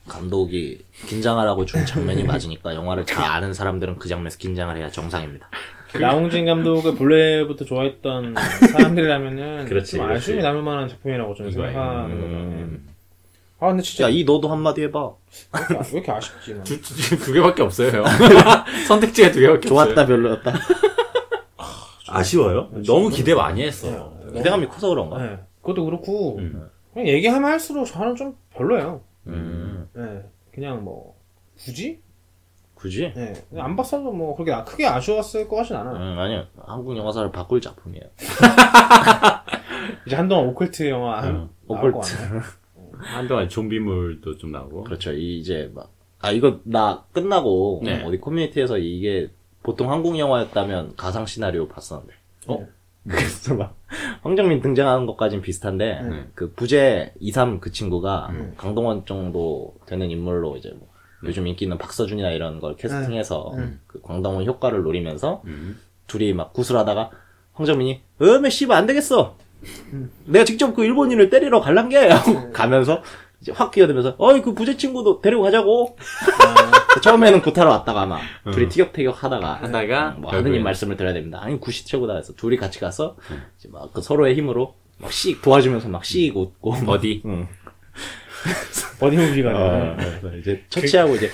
[0.08, 5.48] 감독이 긴장하라고 준 장면이 맞으니까 영화를 잘 아는 사람들은 그 장면에서 긴장을 해야 정상입니다.
[6.00, 10.00] 나홍진 감독을 본래부터 좋아했던 그렇지, 사람들이라면은 좀 그렇지.
[10.00, 11.66] 아쉬움이 남을 만한 작품이라고 저는 이거야.
[11.72, 12.50] 생각하는 음.
[12.50, 12.89] 거예요.
[13.60, 14.98] 아 근데 진짜 야, 이 너도 한마디 해봐.
[15.08, 16.54] 왜, 이렇게, 왜 이렇게 아쉽지?
[16.54, 16.64] 난.
[16.64, 18.04] 두, 두, 두 개밖에 없어요, 형.
[18.88, 20.06] 선택지가 두 개밖에 좋았다, 없어요.
[20.06, 20.52] 별로였다.
[22.08, 22.68] 아쉬워요?
[22.86, 24.12] 너무 기대 많이 했어.
[24.26, 24.38] 네.
[24.38, 25.18] 기대감이 커서 그런가?
[25.22, 25.38] 네.
[25.60, 26.68] 그것도 그렇고 음.
[26.92, 29.02] 그냥 얘기하면 할수록 저는 좀 별로예요.
[29.26, 29.88] 음.
[29.94, 30.22] 네.
[30.52, 31.14] 그냥 뭐
[31.56, 32.00] 굳이?
[32.74, 33.12] 굳이?
[33.14, 33.34] 네.
[33.50, 35.96] 그냥 안 봤어도 뭐 그렇게 아- 크게 아쉬웠을 것 같진 않아요.
[35.96, 36.46] 음, 아니요.
[36.66, 38.04] 한국 영화사를 바꿀 작품이에요.
[40.06, 42.16] 이제 한동안 오컬트 영화 한, 음, 나올 것 오컬트.
[42.16, 42.40] 같네.
[43.02, 44.84] 한동안 좀비물도 좀 나오고.
[44.84, 45.12] 그렇죠.
[45.12, 48.02] 이 이제 막, 아, 이거 나 끝나고 네.
[48.04, 49.30] 어디 커뮤니티에서 이게
[49.62, 52.14] 보통 한국 영화였다면 가상 시나리오 봤었는데.
[52.48, 52.66] 어?
[53.08, 53.76] 그래서 막,
[54.22, 56.26] 황정민 등장하는 것까진 비슷한데, 네.
[56.34, 58.54] 그 부재 2, 3 그 친구가 음.
[58.56, 60.88] 강동원 정도 되는 인물로 이제 뭐,
[61.24, 63.80] 요즘 인기 있는 박서준이나 이런 걸 캐스팅해서 음.
[63.86, 65.78] 그 광동원 효과를 노리면서 음.
[66.06, 67.10] 둘이 막 구슬하다가
[67.52, 69.36] 황정민이 어메 씨발 안 되겠어.
[70.26, 73.02] 내가 직접 그 일본인을 때리러 갈란 게 하고 가면서
[73.40, 75.96] 이제 확 끼어들면서 어이 그 부재 친구도 데리고 가자고.
[77.02, 78.20] 처음에는 구타러 왔다가 막
[78.52, 80.16] 둘이 티격태격 하다가 하다가?
[80.18, 81.38] 뭐 하느님 말씀을 드려야 됩니다.
[81.40, 83.16] 아니 굿이 최고다 해서 둘이 같이 가서
[83.58, 86.74] 이제 막 그 서로의 힘으로 막씩 도와주면서 막씩 웃고.
[86.88, 87.22] 어디?
[87.26, 87.46] 응.
[88.98, 89.96] 버디무비가 어, 네.
[90.20, 91.30] 그래서 이제 처치하고 이제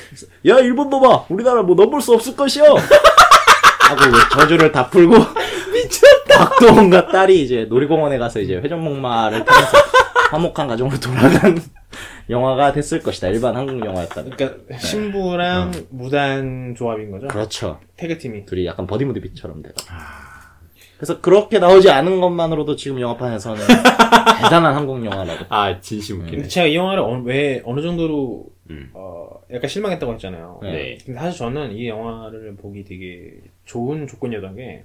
[0.47, 1.25] 야 일본 놈아!
[1.31, 4.01] 우리나라 뭐 넘볼 수 없을 것이요 하고
[4.33, 5.15] 저주를 다 풀고
[5.83, 9.79] 미쳤다 박도원과 딸이 이제 놀이공원에 가서 이제 회전목마를 타면서
[10.31, 11.59] 화목한 가정으로 돌아간
[12.29, 17.29] 영화가 됐을 것이다 일반 한국 영화였다면 그러니까 신부랑 무단 조합인 거죠.
[17.29, 18.47] 그렇죠 태그팀이.
[18.47, 19.75] 둘이 약간 버디무드비처럼 돼가
[20.97, 23.61] 그래서 그렇게 나오지 않은 것만으로도 지금 영화판에서는
[24.43, 26.37] 대단한 한국 영화라고 아, 진심 웃기네.
[26.37, 28.91] 근데 제가 이 영화를 어느, 왜 어느 정도로 음.
[28.95, 30.61] 어, 약간 실망했다고 했잖아요.
[30.63, 30.73] 네.
[30.73, 30.99] 네.
[31.05, 33.35] 근데 사실 저는 이 영화를 보기 되게
[33.67, 34.85] 좋은 조건이었던 게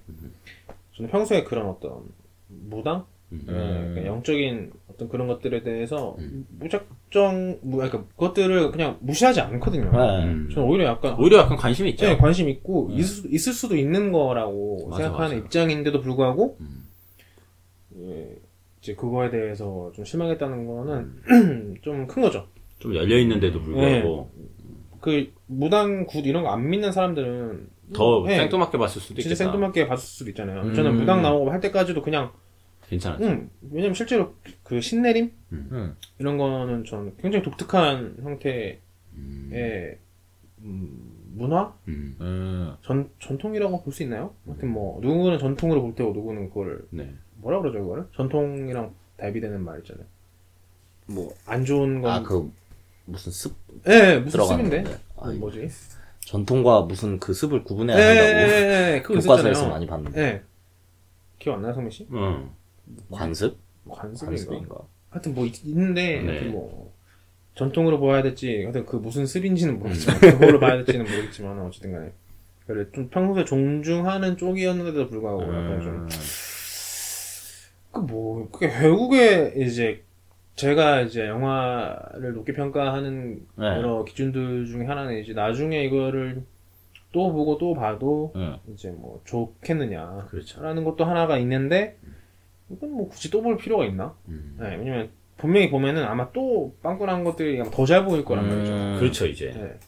[1.02, 2.04] 저는 평소에 그런 어떤
[2.47, 3.93] 무당 음.
[3.95, 6.16] 네, 영적인 어떤 그런 것들에 대해서
[6.60, 9.89] 무작정 무 그러니까 그것들을 그냥 무시하지 않거든요.
[9.91, 10.26] 네.
[10.26, 10.49] 음.
[10.54, 12.06] 저는 오히려 약간 오히려 약간 관심이 있죠.
[12.06, 15.45] 네, 관심 있고 있을, 수- 있을 수도 있는 거라고 맞아, 생각하는 맞아.
[15.45, 16.88] 입장인데도 불구하고 음.
[17.99, 18.36] 예,
[18.82, 20.93] 이제 그거에 대해서 좀 실망했다는 거는
[21.32, 21.76] 음.
[21.82, 22.47] 좀큰 거죠.
[22.80, 24.30] 좀 열려 있는데도 불구하고
[24.99, 29.36] 그 무당 굿 이런 거 안 믿는 사람들은 더 네, 생뚱맞게 봤을 수도 진짜 있겠다.
[29.44, 30.62] 생뚱맞게 봤을 수도 있잖아요.
[30.62, 30.74] 음.
[30.74, 32.32] 저는 무당 나오고 할 때까지도 그냥
[32.88, 33.24] 괜찮았죠.
[33.26, 35.96] 음, 왜냐면 실제로 그 신내림 음.
[36.20, 38.80] 이런 거는 전 굉장히 독특한 형태의
[39.16, 39.52] 음.
[40.64, 42.16] 음, 문화 음.
[42.20, 42.76] 음.
[42.84, 44.34] 전 전통이라고 볼 수 있나요?
[44.46, 47.14] 하여튼 뭐 누구는 전통으로 볼 테고 누구는 그거를 네.
[47.36, 48.06] 뭐라 그러죠 그거를?
[48.16, 50.06] 전통이랑 대비되는 말 있잖아요.
[51.08, 52.52] 뭐, 안 좋은 건 아, 그,
[53.06, 53.54] 무슨 습
[53.88, 54.98] 예, 예, 무슨 들어가는 습인데?
[55.18, 55.68] 아, 뭐지?
[56.26, 59.70] 전통과 무슨 그 습을 예, 구분해야 예, 한다고 예, 예, 그거 교과서에서.
[59.70, 60.22] 많이 봤는데.
[60.22, 60.42] 예.
[61.40, 62.08] 기억 안 나요, 성민 씨?
[62.12, 62.52] 음.
[63.10, 63.58] 관습?
[63.90, 64.76] 관습인가?
[65.10, 66.42] 하여튼 뭐 있, 있는데 네.
[66.42, 66.94] 뭐
[67.56, 72.12] 전통으로 봐야 될지 하여튼 그 무슨 습인지는 모르겠지만 그걸로 봐야 될지는 모르겠지만 어쨌든 간에
[72.66, 76.10] 그래 좀 평소에 존중하는 쪽이었는데도 불구하고 약간 좀 음.
[77.92, 80.04] 그뭐 그게 외국에 이제
[80.56, 83.66] 제가 이제 영화를 높게 평가하는 네.
[83.66, 86.43] 여러 기준들 중에 하나는 이제 나중에 이거를
[87.12, 88.56] 또 보고 또 봐도 음.
[88.74, 90.62] 이제 뭐 좋겠느냐라는 그렇죠.
[90.62, 91.97] 것도 하나가 있는데
[92.70, 94.14] 이건 뭐 굳이 또 볼 필요가 있나?
[94.28, 94.56] 음.
[94.60, 98.72] 네, 왜냐면 분명히 보면은 아마 또 빵꾸난 것들이 더 잘 보일 거란 말이죠.
[98.72, 98.97] 음.
[98.99, 99.52] 그렇죠 이제.
[99.52, 99.80] 네.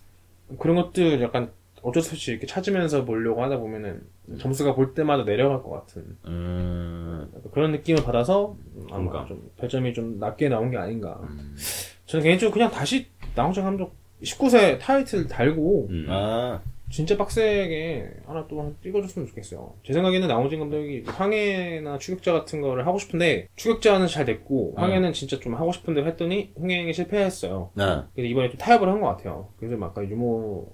[0.59, 1.51] 그런 것들 약간
[1.83, 4.01] 어쩔 수 없이 이렇게 찾으면서 보려고 하다 보면은
[4.39, 7.31] 점수가 볼 때마다 내려갈 것 같은 음.
[7.51, 8.55] 그런 느낌을 받아서
[8.89, 9.27] 아마 공감.
[9.27, 11.19] 좀 별점이 좀 낮게 나온 게 아닌가.
[11.23, 11.55] 음.
[12.05, 16.05] 저는 개인적으로 그냥 다시 나홍장 감독 19세 타이틀 달고 음.
[16.09, 19.73] 아, 진짜 빡세게 하나 또한 찍어줬으면 좋겠어요.
[19.83, 25.39] 제 생각에는 나홍진 감독이 황해나 추격자 같은 거를 하고 싶은데 추격자는 잘 됐고 황해는 진짜
[25.39, 27.71] 좀 하고 싶은데 했더니 흥행에 실패했어요.
[27.73, 27.83] 네.
[28.13, 29.49] 그래서 이번에 좀 타협을 한 것 같아요.
[29.57, 30.65] 그래서 막 아까 유머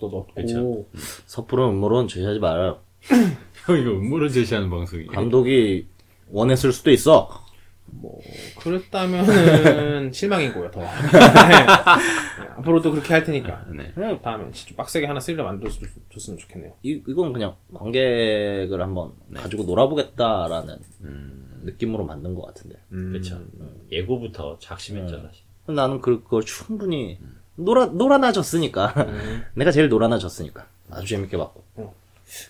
[0.00, 0.84] 도 넣고 그쵸.
[1.26, 2.80] 섣부른 음모론 제시하지 말아요.
[3.66, 5.06] 형 이거 음모를 제시하는 방송이.
[5.06, 5.86] 감독이
[6.30, 7.28] 원했을 수도 있어.
[7.92, 8.20] 뭐
[8.58, 10.80] 그랬다면은 실망이고요 더.
[10.80, 10.86] 네.
[12.56, 13.66] 앞으로도 그렇게 할 테니까.
[13.76, 13.90] 네.
[13.94, 16.72] 그냥 다음에 진짜 좀 빡세게 하나 스릴러 만들어줬으면 좋겠네요.
[16.82, 20.78] 이, 이건 그냥 관객을 한번 가지고 놀아보겠다라는
[21.64, 22.76] 느낌으로 만든 것 같은데.
[22.92, 23.40] 음, 그렇죠.
[23.90, 25.44] 예고부터 작심했죠 사실.
[25.66, 27.18] 나는 그- 그걸 충분히
[27.56, 28.94] 놀아, 놀아나졌으니까.
[29.54, 30.66] 내가 제일 놀아나졌으니까.
[30.90, 31.62] 아주 재밌게 봤고.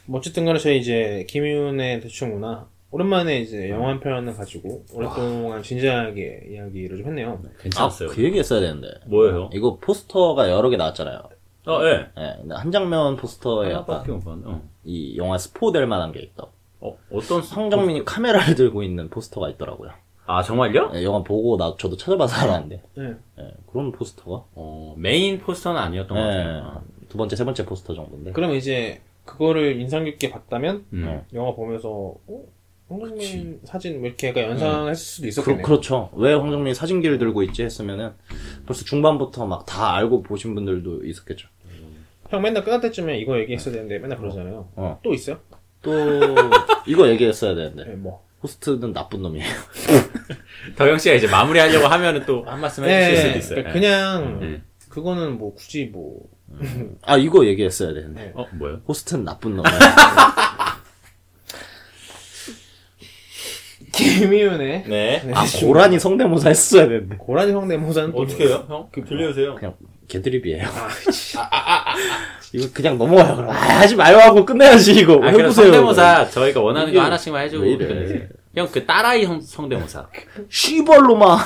[0.06, 5.62] 뭐 어쨌든 간에 저희 이제 김윤의 대충 문화 오랜만에 이제 영화 한 편을 가지고 오랫동안
[5.62, 7.40] 진지하게 이야기를 좀 했네요.
[7.42, 8.08] 아, 괜찮았어요.
[8.10, 8.88] 그 얘기 했어야 되는데.
[9.06, 9.48] 뭐예요?
[9.52, 11.22] 이거 포스터가 여러 개 나왔잖아요.
[11.66, 12.08] 어, 예.
[12.18, 14.42] 예, 근데 한 장면 포스터에 하나밖에 약간.
[14.44, 14.62] 어.
[14.84, 16.46] 이 영화 스포 될 만한 게 있다.
[16.80, 19.92] 어, 어떤 황정민이 카메라를 들고 있는 포스터가 있더라고요.
[20.30, 20.92] 아 정말요?
[20.94, 23.14] 예, 영화 보고 나 저도 찾아봐서 알았는데 네.
[23.40, 26.82] 예, 그런 포스터가 어, 메인 포스터는 아니었던 것 같아요.
[27.02, 31.04] 예, 두 번째 세 번째 포스터 정도인데 그러면 이제 그거를 인상 깊게 봤다면 음.
[31.04, 31.24] 네.
[31.38, 32.42] 영화 보면서 어?
[32.88, 35.62] 황정민 사진 뭐 이렇게 약간 연상했을 수도 있었겠네요.
[35.62, 38.12] 그, 그렇죠 왜 황정민이 사진기를 들고 있지 했으면은
[38.66, 41.48] 벌써 중반부터 막 다 알고 보신 분들도 있었겠죠
[42.30, 44.68] 형 맨날 끝날 때쯤에 이거 얘기했어야 되는데 맨날 그러잖아요.
[44.76, 44.98] 어.
[45.02, 45.38] 또 있어요?
[45.82, 45.92] 또
[46.86, 48.22] 이거 얘기했어야 되는데 네, 뭐.
[48.42, 49.46] 호스트는 나쁜 놈이에요
[50.76, 53.54] 덕영 씨가 이제 마무리하려고 하면은 또 한 말씀 해주실 수도 있어요.
[53.56, 54.62] 그러니까 그냥 네.
[54.88, 56.22] 그거는 뭐 굳이 뭐
[57.02, 58.32] 아 이거 얘기했어야 되는데 네.
[58.34, 58.80] 어, 뭐요?
[58.88, 59.78] 호스트는 나쁜 놈이에 요
[63.92, 65.22] 김희윤의 네.
[65.34, 68.88] 아 고라니 성대모사 했어야 되는데 고라니 성대모사는 또 어떻게 해요, 형?
[69.06, 69.54] 들려주세요.
[69.56, 69.74] 그냥
[70.08, 70.66] 개드립이에요.
[72.52, 73.50] 이거 그냥 넘어가요 그럼.
[73.50, 75.14] 아, 하지 마요 하고 끝내야지 이거.
[75.14, 78.28] 아, 그럼 해보세요 성대모사 저희가 원하는 거 하나씩만 해주고 왜 이래?
[78.56, 80.06] 형, 그 딸아이 형 성대모사.
[80.48, 81.38] 씨벌로마.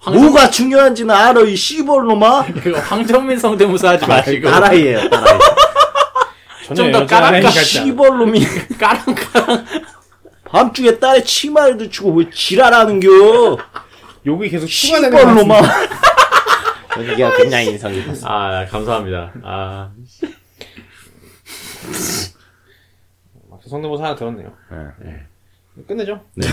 [0.00, 2.44] 황정, 뭐가 중요한지는 알아 이 씨벌로마?
[2.46, 4.50] 그거 황정민 성대모사 하지 마시고.
[4.50, 5.08] 딸아이 전혀
[6.74, 7.62] 좀 더 까락까 같지 않아.
[7.86, 8.40] 씨벌놈이
[8.78, 9.66] 까랑까랑.
[10.44, 13.08] 밤중에 딸에 치마를 들치고 왜 지랄하는겨
[14.26, 14.70] 욕이 계속 같은데.
[17.10, 19.32] 여기가 굉장히 인상이 깊었어 아, 감사합니다.
[19.42, 19.90] 아,
[23.48, 24.52] 막 성대모사 하나 들었네요.
[25.00, 25.26] 네.
[25.86, 26.20] 끝내죠?
[26.34, 26.46] 네.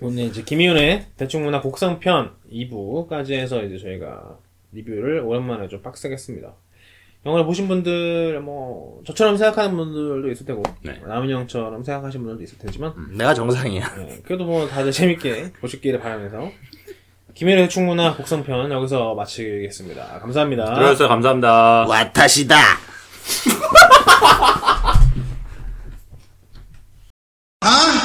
[0.00, 4.36] 오늘 이제 김희윤의 대충문화 곡성편 2부까지 해서 이제 저희가
[4.72, 6.52] 리뷰를 오랜만에 좀 빡세게 했습니다.
[7.24, 10.94] 영화를 보신 분들 뭐 저처럼 생각하는 분들도 있을 테고 네.
[10.98, 13.94] 뭐, 남은 형처럼 생각하시는 분들도 있을 테지만 음, 내가 정상이야.
[13.96, 16.50] 네, 그래도 뭐 다들 재밌게 보시기를 바라면서
[17.34, 20.18] 김혜래 충무나 곡성편 여기서 마치겠습니다.
[20.20, 20.74] 감사합니다.
[20.74, 21.86] 들어주셔서 감사합니다.
[21.86, 22.56] 와타시다.
[27.60, 28.01] 아?